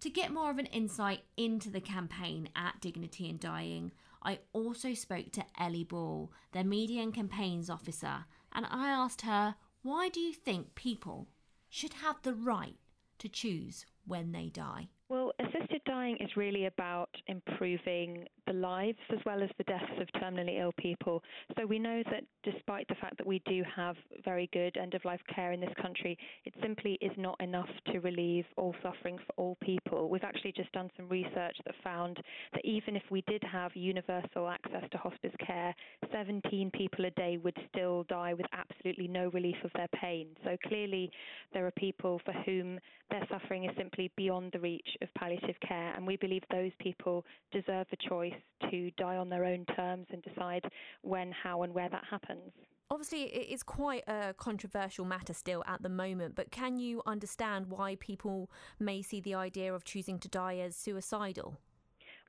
To 0.00 0.10
get 0.10 0.32
more 0.32 0.50
of 0.50 0.58
an 0.58 0.66
insight 0.66 1.20
into 1.36 1.70
the 1.70 1.80
campaign 1.80 2.50
at 2.54 2.80
Dignity 2.80 3.28
in 3.28 3.38
Dying, 3.38 3.90
I 4.22 4.40
also 4.52 4.92
spoke 4.94 5.32
to 5.32 5.44
Ellie 5.58 5.84
Ball, 5.84 6.30
their 6.52 6.64
media 6.64 7.02
and 7.02 7.14
campaigns 7.14 7.70
officer, 7.70 8.26
and 8.52 8.66
I 8.70 8.88
asked 8.88 9.22
her, 9.22 9.54
why 9.82 10.08
do 10.10 10.20
you 10.20 10.32
think 10.32 10.74
people 10.74 11.28
should 11.68 11.94
have 11.94 12.22
the 12.22 12.34
right 12.34 12.76
to 13.18 13.28
choose 13.28 13.86
when 14.06 14.32
they 14.32 14.50
die? 14.52 14.88
Well, 15.08 15.32
assisted 15.38 15.73
dying 15.94 16.16
is 16.18 16.36
really 16.36 16.66
about 16.66 17.08
improving 17.28 18.24
the 18.48 18.52
lives 18.52 18.98
as 19.12 19.18
well 19.24 19.42
as 19.42 19.50
the 19.58 19.64
deaths 19.64 20.00
of 20.00 20.08
terminally 20.20 20.60
ill 20.60 20.72
people. 20.76 21.22
So 21.56 21.64
we 21.64 21.78
know 21.78 22.02
that 22.10 22.24
despite 22.42 22.88
the 22.88 22.96
fact 22.96 23.16
that 23.18 23.26
we 23.26 23.40
do 23.46 23.62
have 23.74 23.94
very 24.24 24.48
good 24.52 24.76
end 24.76 24.94
of 24.94 25.04
life 25.04 25.20
care 25.32 25.52
in 25.52 25.60
this 25.60 25.72
country, 25.80 26.18
it 26.44 26.52
simply 26.60 26.98
is 27.00 27.12
not 27.16 27.40
enough 27.40 27.68
to 27.92 28.00
relieve 28.00 28.44
all 28.56 28.74
suffering 28.82 29.18
for 29.18 29.32
all 29.36 29.56
people. 29.62 30.08
We've 30.10 30.24
actually 30.24 30.52
just 30.52 30.72
done 30.72 30.90
some 30.96 31.08
research 31.08 31.56
that 31.64 31.74
found 31.84 32.18
that 32.52 32.64
even 32.64 32.96
if 32.96 33.04
we 33.10 33.22
did 33.28 33.42
have 33.44 33.70
universal 33.74 34.48
access 34.48 34.82
to 34.90 34.98
hospice 34.98 35.34
care, 35.46 35.74
17 36.12 36.72
people 36.72 37.04
a 37.04 37.10
day 37.12 37.38
would 37.42 37.56
still 37.72 38.04
die 38.08 38.34
with 38.34 38.46
absolutely 38.52 39.06
no 39.06 39.30
relief 39.32 39.56
of 39.64 39.70
their 39.76 39.88
pain. 40.00 40.26
So 40.44 40.56
clearly, 40.66 41.10
there 41.52 41.66
are 41.66 41.72
people 41.72 42.20
for 42.24 42.32
whom 42.44 42.80
their 43.10 43.26
suffering 43.30 43.64
is 43.64 43.70
simply 43.76 44.10
beyond 44.16 44.50
the 44.52 44.60
reach 44.60 44.96
of 45.02 45.08
palliative 45.14 45.56
care, 45.66 45.83
and 45.94 46.06
we 46.06 46.16
believe 46.16 46.42
those 46.50 46.72
people 46.78 47.24
deserve 47.52 47.86
a 47.92 48.08
choice 48.08 48.32
to 48.70 48.90
die 48.92 49.16
on 49.16 49.28
their 49.28 49.44
own 49.44 49.64
terms 49.76 50.06
and 50.10 50.22
decide 50.22 50.64
when, 51.02 51.32
how, 51.32 51.62
and 51.62 51.74
where 51.74 51.88
that 51.88 52.04
happens. 52.10 52.52
Obviously, 52.90 53.22
it 53.24 53.52
is 53.52 53.62
quite 53.62 54.04
a 54.06 54.34
controversial 54.36 55.04
matter 55.04 55.32
still 55.32 55.64
at 55.66 55.82
the 55.82 55.88
moment, 55.88 56.34
but 56.34 56.50
can 56.50 56.78
you 56.78 57.02
understand 57.06 57.66
why 57.68 57.96
people 57.98 58.50
may 58.78 59.02
see 59.02 59.20
the 59.20 59.34
idea 59.34 59.74
of 59.74 59.84
choosing 59.84 60.18
to 60.20 60.28
die 60.28 60.58
as 60.58 60.76
suicidal? 60.76 61.58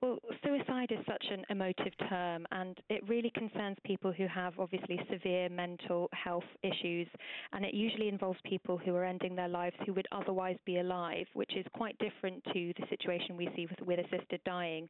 Well, 0.06 0.20
suicide 0.44 0.92
is 0.92 1.04
such 1.08 1.26
an 1.32 1.44
emotive 1.50 1.94
term, 2.10 2.46
and 2.52 2.80
it 2.92 3.02
really 3.10 3.32
concerns 3.32 3.76
people 3.84 4.12
who 4.12 4.28
have 4.28 4.54
obviously 4.60 5.00
severe 5.12 5.50
mental 5.50 6.12
health 6.14 6.44
issues. 6.62 7.08
And 7.54 7.66
it 7.66 7.74
usually 7.74 8.08
involves 8.08 8.38
people 8.46 8.78
who 8.78 8.94
are 8.94 9.04
ending 9.04 9.36
their 9.36 9.48
lives 9.48 9.76
who 9.84 9.94
would 9.94 10.06
otherwise 10.12 10.58
be 10.64 10.78
alive, 10.78 11.26
which 11.34 11.56
is 11.58 11.66
quite 11.74 11.98
different 11.98 12.44
to 12.54 12.72
the 12.80 12.86
situation 12.88 13.36
we 13.36 13.50
see 13.56 13.66
with, 13.66 13.82
with 13.82 14.06
assisted 14.06 14.42
dying, 14.46 14.88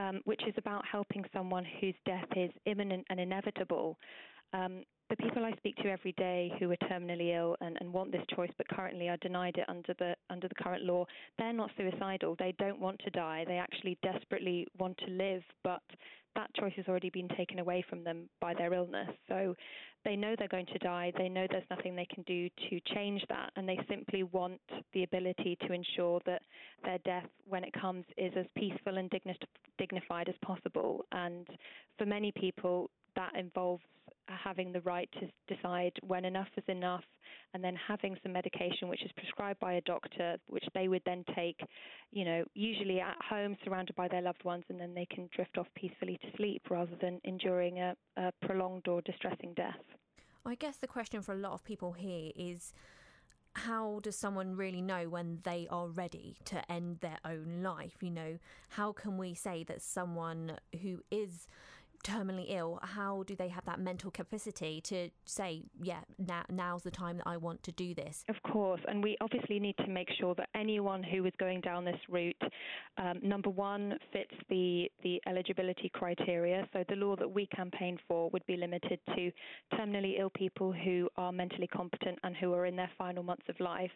um, 0.00 0.22
which 0.24 0.42
is 0.44 0.54
about 0.56 0.84
helping 0.90 1.24
someone 1.32 1.64
whose 1.80 1.94
death 2.04 2.26
is 2.34 2.50
imminent 2.66 3.06
and 3.10 3.20
inevitable. 3.20 3.96
Um, 4.52 4.82
the 5.10 5.16
people 5.16 5.44
I 5.44 5.52
speak 5.56 5.76
to 5.76 5.90
every 5.90 6.12
day 6.12 6.52
who 6.58 6.70
are 6.70 6.76
terminally 6.76 7.34
ill 7.34 7.56
and, 7.60 7.76
and 7.80 7.92
want 7.92 8.12
this 8.12 8.24
choice 8.34 8.50
but 8.58 8.68
currently 8.68 9.08
are 9.08 9.16
denied 9.18 9.56
it 9.56 9.64
under 9.68 9.94
the 9.98 10.14
under 10.30 10.48
the 10.48 10.54
current 10.54 10.84
law, 10.84 11.06
they're 11.38 11.52
not 11.52 11.70
suicidal. 11.76 12.36
They 12.38 12.54
don't 12.58 12.78
want 12.78 13.00
to 13.04 13.10
die. 13.10 13.44
They 13.46 13.56
actually 13.56 13.98
desperately 14.02 14.66
want 14.78 14.98
to 14.98 15.10
live, 15.10 15.42
but 15.64 15.82
that 16.34 16.54
choice 16.54 16.74
has 16.76 16.86
already 16.88 17.10
been 17.10 17.28
taken 17.36 17.58
away 17.58 17.84
from 17.88 18.04
them 18.04 18.28
by 18.40 18.54
their 18.54 18.74
illness. 18.74 19.08
So 19.28 19.56
they 20.04 20.14
know 20.14 20.34
they're 20.38 20.46
going 20.46 20.66
to 20.66 20.78
die. 20.78 21.12
They 21.16 21.28
know 21.28 21.46
there's 21.50 21.64
nothing 21.70 21.96
they 21.96 22.06
can 22.12 22.22
do 22.24 22.48
to 22.70 22.80
change 22.94 23.22
that, 23.28 23.50
and 23.56 23.68
they 23.68 23.78
simply 23.88 24.22
want 24.22 24.60
the 24.92 25.04
ability 25.04 25.56
to 25.66 25.72
ensure 25.72 26.20
that 26.26 26.42
their 26.84 26.98
death, 26.98 27.26
when 27.48 27.64
it 27.64 27.72
comes, 27.72 28.04
is 28.16 28.32
as 28.36 28.46
peaceful 28.56 28.98
and 28.98 29.10
dignified 29.78 30.28
as 30.28 30.34
possible. 30.42 31.04
And 31.12 31.46
for 31.96 32.06
many 32.06 32.30
people, 32.32 32.90
that 33.16 33.34
involves 33.36 33.82
having 34.36 34.72
the 34.72 34.80
right 34.82 35.08
to 35.20 35.54
decide 35.54 35.92
when 36.06 36.24
enough 36.24 36.48
is 36.56 36.64
enough 36.68 37.04
and 37.54 37.64
then 37.64 37.74
having 37.76 38.16
some 38.22 38.32
medication 38.32 38.88
which 38.88 39.02
is 39.04 39.10
prescribed 39.12 39.58
by 39.60 39.74
a 39.74 39.80
doctor 39.82 40.36
which 40.48 40.64
they 40.74 40.88
would 40.88 41.02
then 41.06 41.24
take 41.34 41.60
you 42.10 42.24
know 42.24 42.44
usually 42.54 43.00
at 43.00 43.16
home 43.28 43.56
surrounded 43.64 43.94
by 43.96 44.08
their 44.08 44.22
loved 44.22 44.44
ones 44.44 44.64
and 44.68 44.80
then 44.80 44.94
they 44.94 45.06
can 45.06 45.28
drift 45.34 45.56
off 45.58 45.66
peacefully 45.74 46.18
to 46.22 46.36
sleep 46.36 46.62
rather 46.70 46.96
than 47.00 47.20
enduring 47.24 47.78
a, 47.78 47.94
a 48.16 48.32
prolonged 48.42 48.86
or 48.88 49.00
distressing 49.02 49.52
death 49.54 49.76
i 50.44 50.54
guess 50.54 50.76
the 50.76 50.86
question 50.86 51.22
for 51.22 51.32
a 51.32 51.38
lot 51.38 51.52
of 51.52 51.64
people 51.64 51.92
here 51.92 52.30
is 52.36 52.72
how 53.54 54.00
does 54.02 54.16
someone 54.16 54.56
really 54.56 54.80
know 54.80 55.08
when 55.08 55.40
they 55.42 55.66
are 55.70 55.88
ready 55.88 56.36
to 56.44 56.70
end 56.70 57.00
their 57.00 57.18
own 57.24 57.60
life? 57.62 57.96
You 58.00 58.10
know, 58.10 58.38
how 58.70 58.92
can 58.92 59.18
we 59.18 59.34
say 59.34 59.64
that 59.64 59.82
someone 59.82 60.58
who 60.82 61.02
is 61.10 61.48
terminally 62.04 62.46
ill, 62.48 62.78
how 62.82 63.24
do 63.26 63.36
they 63.36 63.48
have 63.48 63.64
that 63.66 63.80
mental 63.80 64.10
capacity 64.10 64.80
to 64.82 65.10
say, 65.24 65.62
yeah, 65.82 66.00
now, 66.18 66.44
now's 66.50 66.82
the 66.82 66.90
time 66.90 67.18
that 67.18 67.26
I 67.26 67.36
want 67.36 67.62
to 67.64 67.72
do 67.72 67.94
this? 67.94 68.24
Of 68.28 68.36
course, 68.50 68.80
and 68.88 69.02
we 69.02 69.16
obviously 69.20 69.58
need 69.58 69.76
to 69.78 69.88
make 69.88 70.08
sure 70.20 70.34
that 70.36 70.48
anyone 70.54 71.02
who 71.02 71.24
is 71.26 71.32
going 71.38 71.60
down 71.60 71.84
this 71.84 72.00
route, 72.08 72.40
um, 72.96 73.18
number 73.22 73.50
one, 73.50 73.98
fits 74.12 74.34
the 74.48 74.90
the 75.02 75.20
eligibility 75.26 75.90
criteria. 75.92 76.68
So 76.72 76.84
the 76.88 76.96
law 76.96 77.16
that 77.16 77.30
we 77.30 77.46
campaign 77.46 77.98
for 78.06 78.30
would 78.30 78.46
be 78.46 78.56
limited 78.56 79.00
to 79.14 79.30
terminally 79.74 80.18
ill 80.18 80.30
people 80.30 80.72
who 80.72 81.08
are 81.16 81.32
mentally 81.32 81.66
competent 81.66 82.18
and 82.22 82.36
who 82.36 82.52
are 82.54 82.66
in 82.66 82.76
their 82.76 82.90
final 82.96 83.22
months 83.22 83.44
of 83.48 83.58
life. 83.60 83.90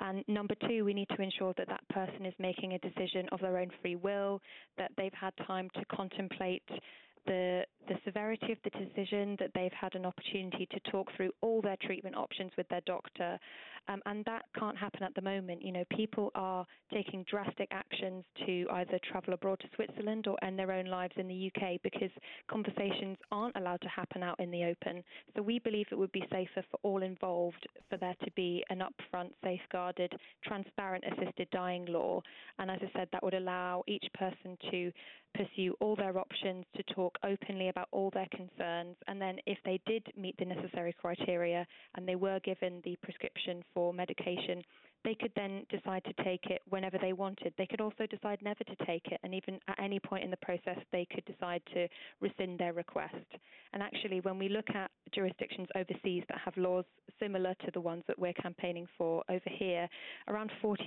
And 0.00 0.24
number 0.28 0.54
two, 0.68 0.84
we 0.84 0.94
need 0.94 1.08
to 1.16 1.22
ensure 1.22 1.54
that 1.56 1.68
that 1.68 1.86
person 1.88 2.26
is 2.26 2.34
making 2.38 2.74
a 2.74 2.78
decision 2.78 3.28
of 3.32 3.40
their 3.40 3.58
own 3.58 3.70
free 3.80 3.96
will, 3.96 4.40
that 4.78 4.92
they've 4.96 5.12
had 5.18 5.32
time 5.46 5.68
to 5.74 5.84
contemplate 5.86 6.62
the 7.26 7.64
the 7.88 7.96
severity 8.04 8.52
of 8.52 8.58
the 8.64 8.70
decision, 8.70 9.36
that 9.40 9.50
they've 9.54 9.72
had 9.72 9.94
an 9.94 10.06
opportunity 10.06 10.66
to 10.70 10.90
talk 10.90 11.08
through 11.16 11.30
all 11.40 11.60
their 11.60 11.76
treatment 11.82 12.16
options 12.16 12.52
with 12.56 12.68
their 12.68 12.80
doctor, 12.86 13.38
um, 13.88 14.00
and 14.06 14.24
that 14.24 14.44
can't 14.58 14.76
happen 14.76 15.02
at 15.02 15.14
the 15.14 15.22
moment. 15.22 15.62
You 15.62 15.72
know, 15.72 15.84
people 15.96 16.30
are 16.34 16.66
taking 16.92 17.24
drastic 17.28 17.68
actions 17.70 18.24
to 18.46 18.66
either 18.72 18.98
travel 19.10 19.34
abroad 19.34 19.60
to 19.60 19.68
Switzerland 19.74 20.26
or 20.26 20.42
end 20.44 20.58
their 20.58 20.72
own 20.72 20.86
lives 20.86 21.14
in 21.16 21.28
the 21.28 21.50
UK 21.54 21.80
because 21.82 22.10
conversations 22.50 23.16
aren't 23.30 23.56
allowed 23.56 23.80
to 23.82 23.88
happen 23.88 24.22
out 24.22 24.38
in 24.38 24.50
the 24.50 24.64
open. 24.64 25.02
So 25.36 25.42
we 25.42 25.58
believe 25.58 25.86
it 25.90 25.98
would 25.98 26.12
be 26.12 26.24
safer 26.30 26.64
for 26.70 26.78
all 26.82 27.02
involved 27.02 27.66
for 27.90 27.96
there 27.96 28.16
to 28.24 28.30
be 28.32 28.64
an 28.70 28.80
upfront, 28.80 29.30
safeguarded, 29.42 30.12
transparent 30.44 31.04
assisted 31.04 31.48
dying 31.50 31.86
law, 31.86 32.20
and 32.58 32.70
as 32.70 32.78
I 32.82 32.98
said, 32.98 33.08
that 33.12 33.22
would 33.22 33.34
allow 33.34 33.82
each 33.86 34.06
person 34.14 34.56
to 34.70 34.92
pursue 35.34 35.74
all 35.80 35.96
their 35.96 36.18
options 36.18 36.64
to 36.76 36.82
talk 36.94 37.16
openly 37.24 37.68
about 37.68 37.88
all 37.90 38.10
their 38.10 38.28
concerns. 38.30 38.96
And 39.08 39.20
then, 39.20 39.38
if 39.46 39.58
they 39.64 39.80
did 39.86 40.06
meet 40.16 40.36
the 40.38 40.44
necessary 40.44 40.94
criteria 41.00 41.66
and 41.96 42.06
they 42.06 42.16
were 42.16 42.40
given 42.40 42.80
the 42.84 42.96
prescription 43.02 43.62
for 43.74 43.92
medication, 43.92 44.62
they 45.04 45.14
could 45.14 45.32
then 45.36 45.64
decide 45.70 46.04
to 46.04 46.24
take 46.24 46.46
it 46.46 46.62
whenever 46.68 46.98
they 46.98 47.12
wanted. 47.12 47.52
They 47.58 47.66
could 47.66 47.80
also 47.80 48.06
decide 48.06 48.38
never 48.42 48.64
to 48.64 48.86
take 48.86 49.06
it, 49.06 49.20
and 49.22 49.34
even 49.34 49.58
at 49.68 49.78
any 49.78 49.98
point 49.98 50.24
in 50.24 50.30
the 50.30 50.36
process, 50.38 50.78
they 50.92 51.06
could 51.12 51.24
decide 51.24 51.62
to 51.74 51.88
rescind 52.20 52.58
their 52.58 52.72
request. 52.72 53.14
And 53.72 53.82
actually, 53.82 54.20
when 54.20 54.38
we 54.38 54.48
look 54.48 54.68
at 54.74 54.90
jurisdictions 55.14 55.68
overseas 55.74 56.24
that 56.28 56.38
have 56.44 56.56
laws 56.56 56.84
similar 57.20 57.54
to 57.64 57.70
the 57.72 57.80
ones 57.80 58.02
that 58.06 58.18
we're 58.18 58.32
campaigning 58.34 58.86
for 58.98 59.22
over 59.28 59.40
here, 59.58 59.88
around 60.28 60.50
40% 60.62 60.78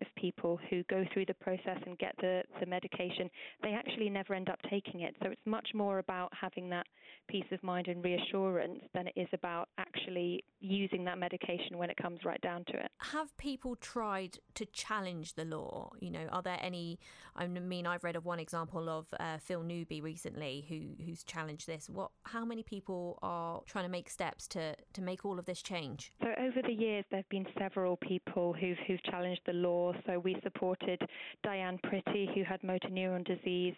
of 0.00 0.06
people 0.16 0.58
who 0.68 0.82
go 0.84 1.04
through 1.12 1.26
the 1.26 1.34
process 1.34 1.78
and 1.86 1.96
get 1.98 2.14
the, 2.20 2.42
the 2.60 2.66
medication, 2.66 3.30
they 3.62 3.72
actually 3.72 4.10
never 4.10 4.34
end 4.34 4.48
up 4.48 4.58
taking 4.68 5.00
it. 5.00 5.14
So 5.22 5.30
it's 5.30 5.40
much 5.46 5.68
more 5.74 5.98
about 5.98 6.32
having 6.38 6.68
that 6.70 6.86
peace 7.28 7.44
of 7.52 7.62
mind 7.62 7.88
and 7.88 8.04
reassurance 8.04 8.80
than 8.92 9.06
it 9.06 9.14
is 9.16 9.28
about 9.32 9.68
actually 9.78 10.44
using 10.60 11.04
that 11.04 11.18
medication 11.18 11.78
when 11.78 11.90
it 11.90 11.96
comes 11.96 12.20
right 12.24 12.40
down 12.40 12.64
to 12.66 12.74
it. 12.74 12.90
Have 12.98 13.34
people 13.38 13.63
people 13.64 13.76
tried 13.76 14.38
to 14.54 14.66
challenge 14.66 15.34
the 15.34 15.44
law? 15.44 15.90
You 15.98 16.10
know, 16.10 16.26
are 16.30 16.42
there 16.42 16.58
any? 16.60 16.98
I 17.34 17.46
mean, 17.46 17.86
I've 17.86 18.04
read 18.04 18.14
of 18.14 18.24
one 18.26 18.38
example 18.38 18.90
of 18.90 19.06
uh, 19.18 19.38
Phil 19.38 19.62
Newby 19.62 20.02
recently 20.02 20.66
who 20.68 21.02
who's 21.04 21.24
challenged 21.24 21.66
this. 21.66 21.88
What? 21.88 22.10
How 22.24 22.44
many 22.44 22.62
people 22.62 23.18
are 23.22 23.62
trying 23.64 23.86
to 23.86 23.90
make 23.90 24.10
steps 24.10 24.46
to 24.48 24.76
to 24.92 25.00
make 25.00 25.24
all 25.24 25.38
of 25.38 25.46
this 25.46 25.62
change? 25.62 26.12
So 26.22 26.28
over 26.38 26.60
the 26.62 26.74
years, 26.74 27.06
there 27.10 27.20
have 27.20 27.28
been 27.30 27.46
several 27.58 27.96
people 27.96 28.52
who've 28.52 28.78
who've 28.86 29.02
challenged 29.04 29.40
the 29.46 29.54
law. 29.54 29.94
So 30.06 30.18
we 30.18 30.36
supported 30.42 31.00
Diane 31.42 31.78
Pretty, 31.84 32.28
who 32.34 32.44
had 32.44 32.62
motor 32.62 32.88
neuron 32.88 33.24
disease, 33.24 33.76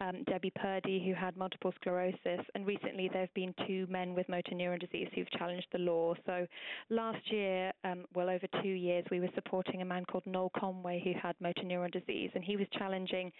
um, 0.00 0.22
Debbie 0.24 0.52
Purdy, 0.54 1.04
who 1.04 1.14
had 1.14 1.36
multiple 1.36 1.72
sclerosis, 1.80 2.44
and 2.54 2.66
recently 2.66 3.08
there 3.12 3.22
have 3.22 3.34
been 3.34 3.54
two 3.66 3.86
men 3.88 4.14
with 4.14 4.28
motor 4.28 4.52
neuron 4.52 4.80
disease 4.80 5.08
who've 5.14 5.30
challenged 5.30 5.66
the 5.72 5.78
law. 5.78 6.14
So 6.26 6.46
last 6.90 7.18
year, 7.30 7.72
um, 7.84 8.04
well 8.14 8.30
over 8.30 8.46
two 8.62 8.68
years, 8.68 9.04
we 9.10 9.20
were 9.20 9.27
was 9.28 9.34
supporting 9.34 9.82
a 9.82 9.84
man 9.84 10.04
called 10.04 10.26
Noel 10.26 10.50
Conway 10.58 11.00
who 11.04 11.12
had 11.20 11.34
motor 11.40 11.62
neuron 11.62 11.92
disease, 11.92 12.30
and 12.34 12.42
he 12.42 12.56
was 12.56 12.66
challenging 12.78 13.30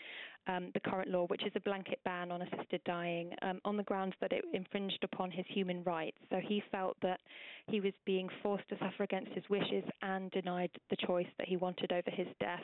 um, 0.47 0.71
the 0.75 0.81
current 0.81 1.11
law, 1.11 1.27
which 1.27 1.45
is 1.45 1.53
a 1.55 1.61
blanket 1.61 1.99
ban 2.05 2.31
on 2.31 2.43
assisted 2.43 2.83
dying, 2.85 3.33
um, 3.43 3.61
on 3.65 3.77
the 3.77 3.83
grounds 3.83 4.15
that 4.21 4.33
it 4.33 4.45
infringed 4.53 5.03
upon 5.03 5.31
his 5.31 5.45
human 5.49 5.83
rights. 5.85 6.17
So 6.31 6.41
he 6.43 6.63
felt 6.71 6.97
that 7.03 7.21
he 7.69 7.81
was 7.81 7.93
being 8.07 8.29
forced 8.43 8.69
to 8.71 8.79
suffer 8.79 9.03
against 9.03 9.33
his 9.33 9.45
wishes 9.51 9.85
and 10.03 10.31
denied 10.31 10.71
the 10.91 10.97
choice 11.07 11.27
that 11.39 11.49
he 11.49 11.57
wanted 11.57 11.93
over 11.93 12.11
his 12.11 12.29
death. 12.41 12.63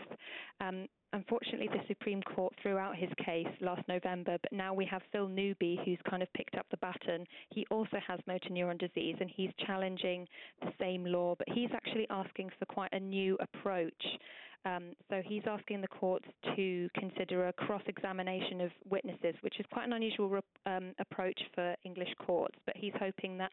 Um, 0.61 0.87
unfortunately, 1.13 1.69
the 1.69 1.83
Supreme 1.87 2.23
Court 2.23 2.55
threw 2.63 2.79
out 2.79 2.97
his 2.97 3.11
case 3.25 3.47
last 3.61 3.87
November, 3.87 4.39
but 4.41 4.53
now 4.53 4.73
we 4.73 4.87
have 4.87 5.03
Phil 5.13 5.29
Newby, 5.29 5.79
who's 5.85 5.99
kind 6.09 6.23
of 6.23 6.33
picked 6.33 6.57
up 6.57 6.67
the 6.71 6.79
baton. 6.79 7.27
He 7.51 7.67
also 7.71 7.99
has 8.07 8.19
motor 8.27 8.49
neuron 8.51 8.79
disease, 8.79 9.17
and 9.21 9.31
he's 9.35 9.51
challenging 9.67 10.27
the 10.63 10.73
same 10.81 11.05
law, 11.05 11.35
but 11.37 11.49
he's 11.51 11.71
actually 11.75 12.07
asking 12.09 12.51
for 12.59 12.65
quite 12.67 12.93
a 12.93 13.01
new 13.01 13.37
approach 13.41 14.05
um, 14.65 14.93
so 15.11 15.21
he's 15.25 15.43
asking 15.47 15.81
the 15.81 15.89
courts 15.89 16.27
to 16.57 16.89
consider 16.99 17.49
a 17.49 17.53
cross 17.53 17.83
examination 17.87 18.61
of 18.61 18.71
witnesses, 18.89 19.35
which 19.43 19.61
is 19.61 19.67
quite 19.73 19.87
an 19.87 19.93
unusual 19.93 20.41
um, 20.67 20.93
approach 20.99 21.39
for 21.55 21.75
English 21.85 22.09
courts. 22.25 22.57
But 22.65 22.77
he's 22.77 22.95
hoping 22.99 23.37
that 23.39 23.53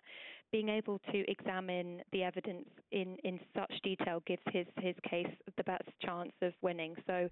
being 0.51 0.69
able 0.69 0.99
to 1.11 1.31
examine 1.31 2.01
the 2.11 2.23
evidence 2.23 2.67
in, 2.91 3.17
in 3.23 3.39
such 3.55 3.71
detail 3.83 4.21
gives 4.27 4.41
his, 4.51 4.65
his 4.79 4.95
case 5.09 5.27
the 5.57 5.63
best 5.63 5.87
chance 6.01 6.31
of 6.41 6.53
winning. 6.61 6.95
So 7.07 7.29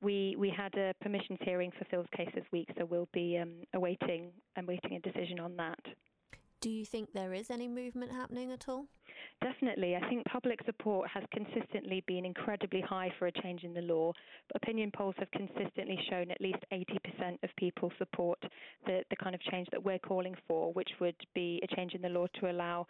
we 0.00 0.34
we 0.38 0.50
had 0.56 0.74
a 0.74 0.94
permissions 1.00 1.38
hearing 1.42 1.72
for 1.78 1.84
Phil's 1.86 2.06
case 2.16 2.30
this 2.34 2.44
week, 2.52 2.68
so 2.78 2.84
we'll 2.84 3.08
be 3.12 3.38
um, 3.38 3.52
awaiting 3.74 4.30
awaiting 4.56 4.94
a 4.94 5.00
decision 5.00 5.40
on 5.40 5.56
that. 5.56 5.80
Do 6.60 6.68
you 6.68 6.84
think 6.84 7.12
there 7.12 7.32
is 7.32 7.50
any 7.50 7.68
movement 7.68 8.12
happening 8.12 8.52
at 8.52 8.68
all? 8.68 8.86
Definitely. 9.42 9.96
I 9.96 10.06
think 10.10 10.26
public 10.26 10.58
support 10.66 11.08
has 11.08 11.24
consistently 11.32 12.04
been 12.06 12.26
incredibly 12.26 12.82
high 12.82 13.10
for 13.18 13.26
a 13.26 13.32
change 13.32 13.64
in 13.64 13.72
the 13.72 13.80
law. 13.80 14.12
Opinion 14.54 14.90
polls 14.94 15.14
have 15.18 15.30
consistently 15.30 15.98
shown 16.10 16.30
at 16.30 16.40
least 16.40 16.58
80% 16.70 17.42
of 17.42 17.48
people 17.56 17.90
support 17.96 18.38
the, 18.84 19.02
the 19.08 19.16
kind 19.16 19.34
of 19.34 19.40
change 19.42 19.68
that 19.70 19.82
we're 19.82 19.98
calling 19.98 20.34
for, 20.46 20.72
which 20.74 20.90
would 21.00 21.16
be 21.34 21.60
a 21.62 21.74
change 21.74 21.94
in 21.94 22.02
the 22.02 22.08
law 22.10 22.26
to 22.40 22.50
allow 22.50 22.86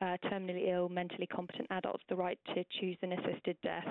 uh, 0.00 0.16
terminally 0.24 0.72
ill, 0.72 0.88
mentally 0.88 1.26
competent 1.26 1.66
adults 1.70 2.02
the 2.08 2.16
right 2.16 2.38
to 2.54 2.64
choose 2.80 2.96
an 3.02 3.12
assisted 3.12 3.56
death. 3.62 3.86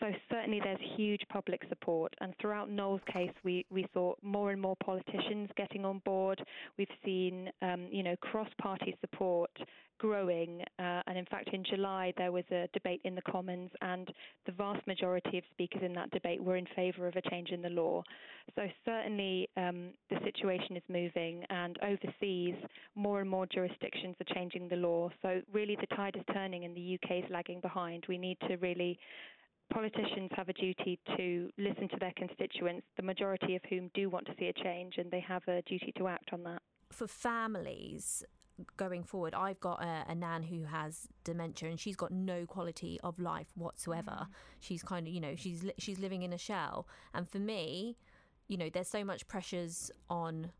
So 0.00 0.10
certainly 0.30 0.60
there's 0.62 0.78
huge 0.96 1.22
public 1.30 1.62
support. 1.68 2.14
And 2.20 2.34
throughout 2.40 2.70
Noel's 2.70 3.00
case, 3.12 3.32
we, 3.44 3.66
we 3.70 3.86
saw 3.92 4.14
more 4.22 4.50
and 4.50 4.60
more 4.60 4.76
politicians 4.84 5.50
getting 5.56 5.84
on 5.84 6.00
board. 6.04 6.42
We've 6.76 6.88
seen, 7.04 7.50
um, 7.62 7.88
you 7.90 8.02
know, 8.02 8.16
cross-party 8.20 8.96
support 9.00 9.50
growing. 9.98 10.62
Uh, 10.78 11.02
and 11.06 11.18
in 11.18 11.24
fact, 11.26 11.50
in 11.52 11.64
July, 11.64 12.12
there 12.16 12.32
was 12.32 12.44
a 12.50 12.68
debate 12.72 13.00
in 13.04 13.14
the 13.14 13.22
Commons, 13.22 13.70
and 13.82 14.10
the 14.46 14.52
vast 14.52 14.86
majority 14.86 15.38
of 15.38 15.44
speakers 15.50 15.82
in 15.84 15.92
that 15.94 16.10
debate 16.10 16.42
were 16.42 16.56
in 16.56 16.66
favour 16.74 17.06
of 17.06 17.16
a 17.16 17.30
change 17.30 17.50
in 17.50 17.62
the 17.62 17.70
law. 17.70 18.02
So, 18.54 18.66
certainly, 18.84 19.48
um, 19.56 19.90
the 20.10 20.18
situation 20.24 20.76
is 20.76 20.82
moving, 20.88 21.44
and 21.50 21.78
overseas, 21.82 22.54
more 22.94 23.20
and 23.20 23.28
more 23.28 23.46
jurisdictions 23.46 24.16
are 24.20 24.34
changing 24.34 24.68
the 24.68 24.76
law. 24.76 25.10
So, 25.22 25.40
really, 25.52 25.76
the 25.80 25.94
tide 25.94 26.16
is 26.16 26.22
turning, 26.32 26.64
and 26.64 26.76
the 26.76 26.98
UK 27.02 27.24
is 27.24 27.30
lagging 27.30 27.60
behind. 27.60 28.04
We 28.08 28.18
need 28.18 28.38
to 28.48 28.56
really 28.56 28.98
politicians 29.70 30.30
have 30.34 30.48
a 30.48 30.52
duty 30.54 30.98
to 31.16 31.50
listen 31.58 31.88
to 31.88 31.96
their 32.00 32.12
constituents, 32.16 32.86
the 32.96 33.02
majority 33.02 33.54
of 33.54 33.62
whom 33.68 33.90
do 33.94 34.08
want 34.08 34.26
to 34.26 34.32
see 34.38 34.46
a 34.46 34.52
change, 34.64 34.94
and 34.96 35.10
they 35.10 35.20
have 35.20 35.46
a 35.48 35.62
duty 35.62 35.92
to 35.98 36.08
act 36.08 36.30
on 36.32 36.42
that. 36.44 36.62
For 36.90 37.06
families, 37.06 38.24
going 38.76 39.04
forward, 39.04 39.34
I've 39.34 39.60
got 39.60 39.82
a, 39.82 40.04
a, 40.08 40.14
nan 40.14 40.42
who 40.42 40.64
has 40.64 41.08
dementia 41.24 41.68
and 41.68 41.78
she's 41.78 41.96
got 41.96 42.10
no 42.10 42.46
quality 42.46 42.98
of 43.02 43.18
life 43.18 43.48
whatsoever. 43.54 44.18
Mm. 44.20 44.26
She's 44.60 44.82
kind 44.82 45.06
of, 45.06 45.12
you 45.12 45.20
know, 45.20 45.34
she's 45.36 45.64
she's 45.78 45.98
living 45.98 46.22
in 46.22 46.32
a 46.32 46.38
shell. 46.38 46.86
And 47.14 47.28
for 47.28 47.38
me, 47.38 47.96
you 48.48 48.56
know, 48.56 48.68
there's 48.72 48.88
so 48.88 49.04
much 49.04 49.28
pressures 49.28 49.90
on 50.08 50.50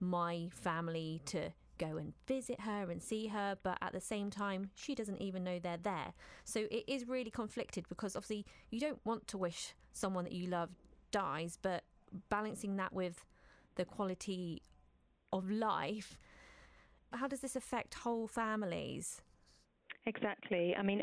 my 0.00 0.48
family 0.52 1.22
to 1.26 1.52
go 1.78 1.96
and 1.96 2.12
visit 2.26 2.60
her 2.60 2.90
and 2.90 3.02
see 3.02 3.28
her, 3.28 3.56
but 3.62 3.78
at 3.82 3.92
the 3.92 4.00
same 4.00 4.30
time, 4.30 4.70
she 4.74 4.94
doesn't 4.94 5.20
even 5.20 5.44
know 5.44 5.58
they're 5.58 5.76
there. 5.76 6.12
So 6.44 6.60
it 6.70 6.84
is 6.86 7.06
really 7.06 7.30
conflicted 7.30 7.88
because 7.88 8.16
obviously 8.16 8.46
you 8.70 8.80
don't 8.80 9.00
want 9.04 9.26
to 9.28 9.38
wish 9.38 9.74
someone 9.92 10.24
that 10.24 10.32
you 10.32 10.48
love 10.48 10.70
dies, 11.10 11.58
but 11.60 11.84
balancing 12.28 12.76
that 12.76 12.92
with 12.92 13.24
the 13.76 13.84
quality 13.84 14.62
of 15.32 15.50
life 15.50 16.18
how 17.16 17.26
does 17.26 17.40
this 17.40 17.56
affect 17.56 17.94
whole 17.94 18.26
families? 18.26 19.22
Exactly. 20.06 20.72
I 20.78 20.82
mean, 20.82 21.02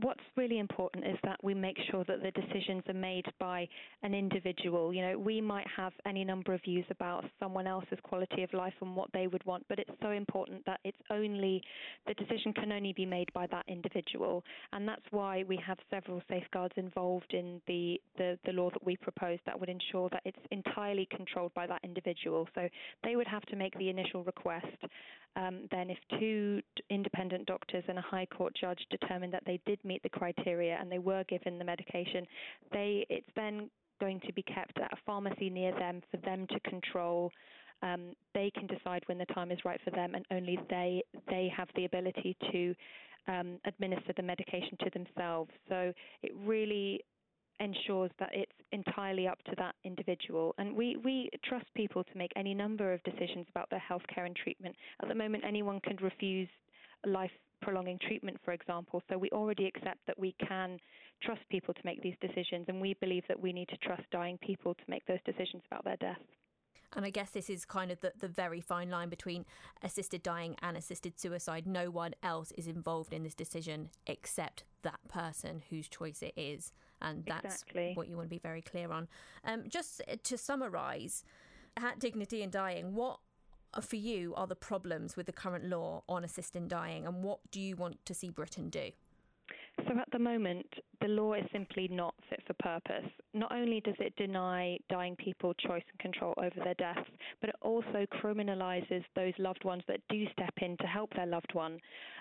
what's 0.00 0.20
really 0.36 0.58
important 0.58 1.06
is 1.06 1.16
that 1.22 1.38
we 1.44 1.54
make 1.54 1.76
sure 1.90 2.04
that 2.08 2.22
the 2.22 2.32
decisions 2.32 2.82
are 2.88 2.94
made 2.94 3.24
by 3.38 3.68
an 4.02 4.14
individual. 4.14 4.92
You 4.92 5.02
know, 5.02 5.18
we 5.18 5.40
might 5.40 5.66
have 5.76 5.92
any 6.06 6.24
number 6.24 6.52
of 6.52 6.60
views 6.62 6.84
about 6.90 7.24
someone 7.38 7.68
else's 7.68 8.00
quality 8.02 8.42
of 8.42 8.52
life 8.52 8.74
and 8.80 8.96
what 8.96 9.12
they 9.12 9.28
would 9.28 9.44
want, 9.46 9.64
but 9.68 9.78
it's 9.78 9.92
so 10.02 10.10
important 10.10 10.66
that 10.66 10.80
it's 10.82 10.98
only 11.10 11.62
the 12.08 12.14
decision 12.14 12.52
can 12.52 12.72
only 12.72 12.92
be 12.92 13.06
made 13.06 13.32
by 13.32 13.46
that 13.46 13.64
individual, 13.68 14.42
and 14.72 14.88
that's 14.88 15.06
why 15.12 15.44
we 15.46 15.56
have 15.64 15.78
several 15.88 16.20
safeguards 16.28 16.74
involved 16.76 17.32
in 17.32 17.60
the 17.68 18.00
the, 18.18 18.36
the 18.44 18.52
law 18.52 18.70
that 18.70 18.84
we 18.84 18.96
propose 18.96 19.38
that 19.46 19.58
would 19.58 19.68
ensure 19.68 20.08
that 20.10 20.22
it's 20.24 20.38
entirely 20.50 21.06
controlled 21.16 21.54
by 21.54 21.66
that 21.68 21.80
individual. 21.84 22.48
So 22.56 22.68
they 23.04 23.14
would 23.14 23.28
have 23.28 23.42
to 23.42 23.56
make 23.56 23.78
the 23.78 23.88
initial 23.88 24.24
request. 24.24 24.66
Um, 25.34 25.66
then, 25.70 25.88
if 25.88 25.98
two 26.18 26.60
independent 26.90 27.46
doctors 27.46 27.84
and 27.88 27.98
a 27.98 28.02
high 28.02 28.26
court 28.26 28.54
judge 28.58 28.80
determined 28.90 29.32
that 29.32 29.44
they 29.46 29.60
did 29.66 29.78
meet 29.84 30.02
the 30.02 30.08
criteria 30.08 30.76
and 30.78 30.92
they 30.92 30.98
were 30.98 31.24
given 31.24 31.58
the 31.58 31.64
medication, 31.64 32.26
they 32.72 33.06
it's 33.08 33.26
then 33.34 33.70
going 34.00 34.20
to 34.26 34.32
be 34.32 34.42
kept 34.42 34.78
at 34.78 34.92
a 34.92 34.96
pharmacy 35.06 35.48
near 35.48 35.72
them 35.78 36.02
for 36.10 36.16
them 36.18 36.46
to 36.48 36.60
control. 36.68 37.30
Um, 37.82 38.14
they 38.34 38.50
can 38.54 38.66
decide 38.66 39.02
when 39.06 39.18
the 39.18 39.26
time 39.26 39.50
is 39.50 39.58
right 39.64 39.80
for 39.84 39.90
them, 39.90 40.14
and 40.14 40.24
only 40.30 40.58
they 40.68 41.02
they 41.28 41.50
have 41.56 41.68
the 41.76 41.86
ability 41.86 42.36
to 42.52 42.74
um, 43.28 43.58
administer 43.64 44.12
the 44.16 44.22
medication 44.22 44.76
to 44.80 44.90
themselves. 44.90 45.50
So 45.68 45.92
it 46.22 46.32
really 46.44 47.04
ensures 47.62 48.10
that 48.18 48.30
it's 48.32 48.52
entirely 48.72 49.26
up 49.28 49.42
to 49.44 49.54
that 49.56 49.74
individual. 49.84 50.54
And 50.58 50.74
we, 50.74 50.96
we 50.96 51.30
trust 51.44 51.66
people 51.74 52.04
to 52.04 52.18
make 52.18 52.32
any 52.36 52.54
number 52.54 52.92
of 52.92 53.02
decisions 53.04 53.46
about 53.50 53.70
their 53.70 53.82
healthcare 53.88 54.26
and 54.26 54.36
treatment. 54.36 54.74
At 55.00 55.08
the 55.08 55.14
moment, 55.14 55.44
anyone 55.46 55.80
can 55.80 55.96
refuse 55.96 56.48
life 57.06 57.30
prolonging 57.62 57.98
treatment, 58.06 58.36
for 58.44 58.52
example. 58.52 59.02
So 59.08 59.16
we 59.16 59.30
already 59.30 59.66
accept 59.66 60.00
that 60.06 60.18
we 60.18 60.34
can 60.46 60.78
trust 61.22 61.40
people 61.50 61.72
to 61.72 61.80
make 61.84 62.02
these 62.02 62.16
decisions, 62.20 62.66
and 62.68 62.80
we 62.80 62.94
believe 62.94 63.22
that 63.28 63.40
we 63.40 63.52
need 63.52 63.68
to 63.68 63.76
trust 63.78 64.02
dying 64.10 64.38
people 64.38 64.74
to 64.74 64.82
make 64.88 65.06
those 65.06 65.22
decisions 65.24 65.62
about 65.70 65.84
their 65.84 65.96
death. 65.96 66.18
And 66.94 67.04
I 67.04 67.10
guess 67.10 67.30
this 67.30 67.48
is 67.48 67.64
kind 67.64 67.90
of 67.90 68.00
the, 68.00 68.12
the 68.18 68.28
very 68.28 68.60
fine 68.60 68.90
line 68.90 69.08
between 69.08 69.46
assisted 69.82 70.22
dying 70.22 70.56
and 70.62 70.76
assisted 70.76 71.18
suicide. 71.18 71.66
No 71.66 71.90
one 71.90 72.14
else 72.22 72.52
is 72.52 72.66
involved 72.66 73.12
in 73.12 73.22
this 73.22 73.34
decision 73.34 73.90
except 74.06 74.64
that 74.82 75.00
person 75.08 75.62
whose 75.70 75.88
choice 75.88 76.22
it 76.22 76.34
is. 76.36 76.72
And 77.00 77.24
that's 77.26 77.62
exactly. 77.62 77.92
what 77.94 78.08
you 78.08 78.16
want 78.16 78.26
to 78.26 78.34
be 78.34 78.38
very 78.38 78.62
clear 78.62 78.92
on. 78.92 79.08
Um, 79.44 79.64
just 79.68 80.02
to 80.22 80.38
summarise, 80.38 81.24
at 81.76 81.98
Dignity 81.98 82.42
in 82.42 82.50
Dying, 82.50 82.94
what 82.94 83.18
for 83.80 83.96
you 83.96 84.34
are 84.36 84.46
the 84.46 84.54
problems 84.54 85.16
with 85.16 85.26
the 85.26 85.32
current 85.32 85.64
law 85.64 86.02
on 86.08 86.24
assisted 86.24 86.68
dying, 86.68 87.06
and 87.06 87.22
what 87.22 87.38
do 87.50 87.60
you 87.60 87.74
want 87.74 88.04
to 88.04 88.14
see 88.14 88.28
Britain 88.28 88.68
do? 88.68 88.90
So 89.78 89.98
at 89.98 90.08
the 90.12 90.18
moment, 90.18 90.66
the 91.00 91.08
law 91.08 91.34
is 91.34 91.44
simply 91.52 91.88
not 91.88 92.14
fit 92.28 92.40
for 92.46 92.54
purpose. 92.54 93.10
Not 93.34 93.52
only 93.52 93.80
does 93.80 93.94
it 93.98 94.14
deny 94.16 94.78
dying 94.88 95.16
people 95.16 95.54
choice 95.54 95.82
and 95.90 95.98
control 95.98 96.34
over 96.36 96.54
their 96.62 96.74
deaths, 96.74 97.08
but 97.40 97.50
it 97.50 97.56
also 97.62 98.06
criminalises 98.22 99.02
those 99.16 99.32
loved 99.38 99.64
ones 99.64 99.82
that 99.88 100.00
do 100.08 100.24
step 100.32 100.54
in 100.60 100.76
to 100.78 100.86
help 100.86 101.12
their 101.14 101.26
loved 101.26 101.54
one, 101.54 101.78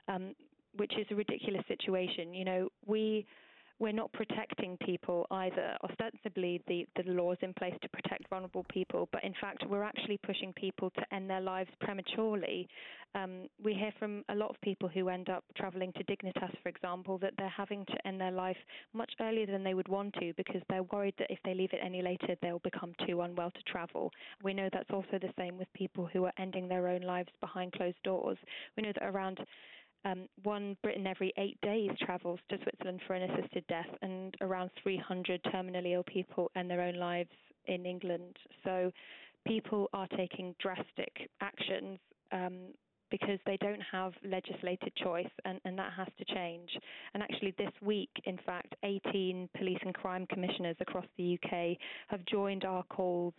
um, 0.08 0.34
which 0.78 0.94
is 0.98 1.06
a 1.12 1.16
ridiculous 1.16 1.64
situation. 1.68 2.34
You 2.34 2.46
know, 2.46 2.70
we 2.86 3.26
we're 3.82 3.92
not 3.92 4.14
protecting 4.14 4.78
people 4.86 5.26
either. 5.32 5.76
Ostensibly, 5.84 6.62
the, 6.68 6.86
the 6.96 7.12
law 7.12 7.32
is 7.32 7.40
in 7.42 7.52
place 7.56 7.74
to 7.82 7.90
protect 7.90 8.30
vulnerable 8.30 8.64
people, 8.72 9.10
but 9.12 9.24
in 9.24 9.34
fact, 9.42 9.64
we're 9.68 9.82
actually 9.82 10.20
pushing 10.24 10.54
people 10.54 10.92
to 10.92 11.02
end 11.12 11.28
their 11.28 11.42
lives 11.42 11.72
prematurely. 11.80 12.68
Um, 13.16 13.48
we 13.62 13.74
hear 13.74 13.92
from 13.98 14.24
a 14.30 14.36
lot 14.36 14.52
of 14.52 14.62
people 14.62 14.88
who 14.88 15.10
end 15.10 15.30
up 15.30 15.44
travelling 15.58 15.92
to 15.94 16.04
Dignitas, 16.04 16.56
for 16.62 16.70
example, 16.70 17.18
that 17.18 17.34
they're 17.40 17.50
having 17.50 17.84
to 17.88 18.08
end 18.08 18.22
their 18.22 18.32
life 18.32 18.56
much 18.94 19.12
earlier 19.20 19.48
than 19.48 19.64
they 19.64 19.74
would 19.74 19.88
want 19.88 20.14
to 20.20 20.32
because 20.38 20.62
they're 20.70 20.84
worried 20.84 21.16
that 21.18 21.32
if 21.32 21.40
they 21.44 21.56
leave 21.56 21.74
it 21.74 21.80
any 21.84 22.04
later, 22.04 22.36
they'll 22.44 22.60
become 22.60 22.94
too 23.08 23.22
unwell 23.22 23.50
to 23.50 23.64
travel. 23.64 24.12
We 24.44 24.54
know 24.54 24.70
that's 24.72 24.92
also 24.92 25.18
the 25.20 25.34
same 25.40 25.58
with 25.58 25.68
people 25.74 26.08
who 26.14 26.26
are 26.26 26.34
ending 26.38 26.68
their 26.68 26.88
own 26.88 27.02
lives 27.02 27.30
behind 27.40 27.74
closed 27.74 28.02
doors. 28.04 28.38
We 28.78 28.84
know 28.84 28.92
that 28.94 29.10
around 29.10 29.40
um, 30.06 30.28
one 30.44 30.78
Briton 30.82 31.08
every 31.08 31.34
eight 31.38 31.60
days 31.62 31.92
travels 32.02 32.40
to 32.50 32.58
Switzerland 32.64 33.02
for 33.06 33.14
an 33.14 33.30
assisted 33.30 33.66
death, 33.68 33.90
and 34.02 34.36
around 34.42 34.72
300 34.82 35.42
terminally 35.46 35.94
ill 35.94 36.04
people 36.04 36.52
end 36.56 36.70
their 36.70 36.82
own 36.82 36.96
lives 36.96 37.30
in 37.68 37.86
England. 37.86 38.36
So 38.64 38.92
people 39.46 39.90
are 39.94 40.08
taking 40.18 40.56
drastic 40.60 41.30
actions 41.42 42.00
um, 42.32 42.74
because 43.12 43.40
they 43.46 43.58
don't 43.58 43.82
have 43.92 44.14
legislated 44.24 44.94
choice, 45.04 45.30
and, 45.46 45.60
and 45.66 45.78
that 45.78 45.92
has 45.96 46.08
to 46.18 46.34
change. 46.34 46.70
And 47.14 47.22
actually, 47.22 47.54
this 47.58 47.72
week, 47.82 48.10
in 48.26 48.40
fact, 48.46 48.74
18 48.84 49.50
police 49.58 49.80
and 49.82 49.94
crime 49.94 50.26
commissioners 50.28 50.78
across 50.80 51.06
the 51.18 51.38
UK 51.38 51.78
have 52.08 52.26
joined 52.26 52.64
our 52.64 52.84
calls 52.84 53.34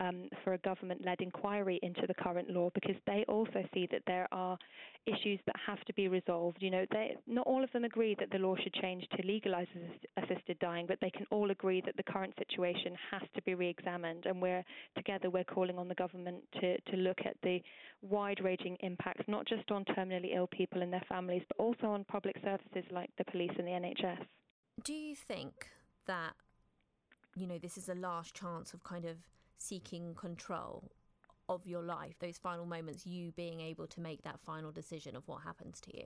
um, 0.00 0.28
for 0.44 0.54
a 0.54 0.58
government 0.58 1.04
led 1.04 1.20
inquiry 1.20 1.78
into 1.82 2.02
the 2.06 2.14
current 2.14 2.50
law 2.50 2.70
because 2.74 2.96
they 3.06 3.24
also 3.28 3.64
see 3.72 3.88
that 3.90 4.02
there 4.06 4.28
are 4.32 4.58
issues 5.06 5.38
that 5.46 5.54
have 5.66 5.82
to 5.84 5.94
be 5.94 6.08
resolved. 6.08 6.58
You 6.60 6.70
know, 6.70 6.86
they, 6.90 7.16
not 7.26 7.46
all 7.46 7.62
of 7.62 7.70
them 7.72 7.84
agree 7.84 8.16
that 8.18 8.30
the 8.30 8.38
law 8.38 8.56
should 8.62 8.74
change 8.74 9.04
to 9.16 9.26
legalise 9.26 9.68
assisted 10.16 10.58
dying, 10.58 10.86
but 10.86 10.98
they 11.00 11.10
can 11.10 11.26
all 11.30 11.50
agree 11.50 11.82
that 11.86 11.96
the 11.96 12.02
current 12.02 12.34
situation 12.38 12.94
has 13.10 13.22
to 13.34 13.42
be 13.42 13.54
re 13.54 13.68
examined. 13.68 14.26
And 14.26 14.42
we're 14.42 14.64
together, 14.96 15.30
we're 15.30 15.44
calling 15.44 15.78
on 15.78 15.88
the 15.88 15.94
government 15.94 16.42
to, 16.60 16.80
to 16.80 16.96
look 16.96 17.18
at 17.24 17.36
the 17.42 17.60
wide 18.02 18.40
ranging 18.42 18.76
impacts, 18.80 19.24
not 19.28 19.46
just 19.46 19.70
on 19.70 19.84
terminally 19.84 20.34
ill 20.34 20.48
people 20.48 20.82
and 20.82 20.92
their 20.92 21.04
families, 21.08 21.42
but 21.48 21.62
also 21.62 21.86
on 21.86 22.04
public 22.04 22.36
services 22.44 22.84
like 22.90 23.10
the 23.18 23.24
police 23.24 23.52
and 23.58 23.66
the 23.66 23.72
NHS. 23.72 24.18
Do 24.82 24.92
you 24.92 25.14
think 25.14 25.68
that, 26.06 26.34
you 27.34 27.46
know, 27.46 27.58
this 27.58 27.78
is 27.78 27.88
a 27.88 27.94
last 27.94 28.34
chance 28.34 28.74
of 28.74 28.84
kind 28.84 29.04
of 29.04 29.16
seeking 29.58 30.14
control 30.14 30.90
of 31.48 31.66
your 31.66 31.82
life, 31.82 32.14
those 32.20 32.38
final 32.38 32.66
moments, 32.66 33.06
you 33.06 33.32
being 33.32 33.60
able 33.60 33.86
to 33.86 34.00
make 34.00 34.22
that 34.22 34.40
final 34.40 34.72
decision 34.72 35.14
of 35.16 35.26
what 35.26 35.42
happens 35.42 35.80
to 35.80 35.96
you? 35.96 36.04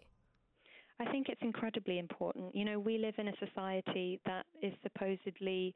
I 0.99 1.11
think 1.11 1.29
it's 1.31 1.41
incredibly 1.41 1.99
important. 1.99 2.55
You 2.55 2.65
know, 2.67 2.79
we 2.79 2.99
live 2.99 3.15
in 3.17 3.29
a 3.29 3.33
society 3.39 4.21
that 4.27 4.45
is 4.63 4.75
supposedly 4.83 5.75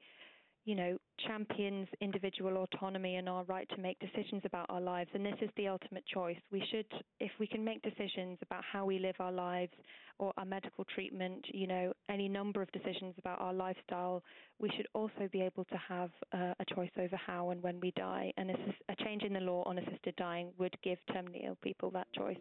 you 0.64 0.74
know, 0.74 0.96
champions 1.26 1.88
individual 2.00 2.62
autonomy 2.62 3.16
and 3.16 3.28
our 3.28 3.44
right 3.44 3.68
to 3.70 3.80
make 3.80 3.98
decisions 3.98 4.42
about 4.44 4.66
our 4.70 4.80
lives. 4.80 5.10
And 5.14 5.24
this 5.24 5.34
is 5.42 5.50
the 5.56 5.68
ultimate 5.68 6.04
choice. 6.06 6.36
We 6.50 6.64
should, 6.70 6.86
if 7.20 7.30
we 7.38 7.46
can 7.46 7.64
make 7.64 7.82
decisions 7.82 8.38
about 8.42 8.62
how 8.70 8.84
we 8.86 8.98
live 8.98 9.14
our 9.20 9.32
lives 9.32 9.72
or 10.18 10.32
our 10.36 10.44
medical 10.44 10.84
treatment, 10.94 11.44
you 11.52 11.66
know, 11.66 11.92
any 12.08 12.28
number 12.28 12.62
of 12.62 12.70
decisions 12.72 13.14
about 13.18 13.40
our 13.40 13.52
lifestyle, 13.52 14.22
we 14.58 14.70
should 14.76 14.86
also 14.94 15.28
be 15.32 15.42
able 15.42 15.64
to 15.66 15.76
have 15.88 16.10
uh, 16.32 16.54
a 16.58 16.64
choice 16.74 16.90
over 16.98 17.16
how 17.16 17.50
and 17.50 17.62
when 17.62 17.78
we 17.80 17.92
die. 17.96 18.32
And 18.36 18.50
a 18.50 18.56
change 19.04 19.22
in 19.22 19.34
the 19.34 19.40
law 19.40 19.62
on 19.66 19.78
assisted 19.78 20.16
dying 20.16 20.50
would 20.58 20.74
give 20.82 20.98
terminally 21.10 21.46
ill 21.46 21.56
people 21.62 21.90
that 21.90 22.06
choice. 22.16 22.38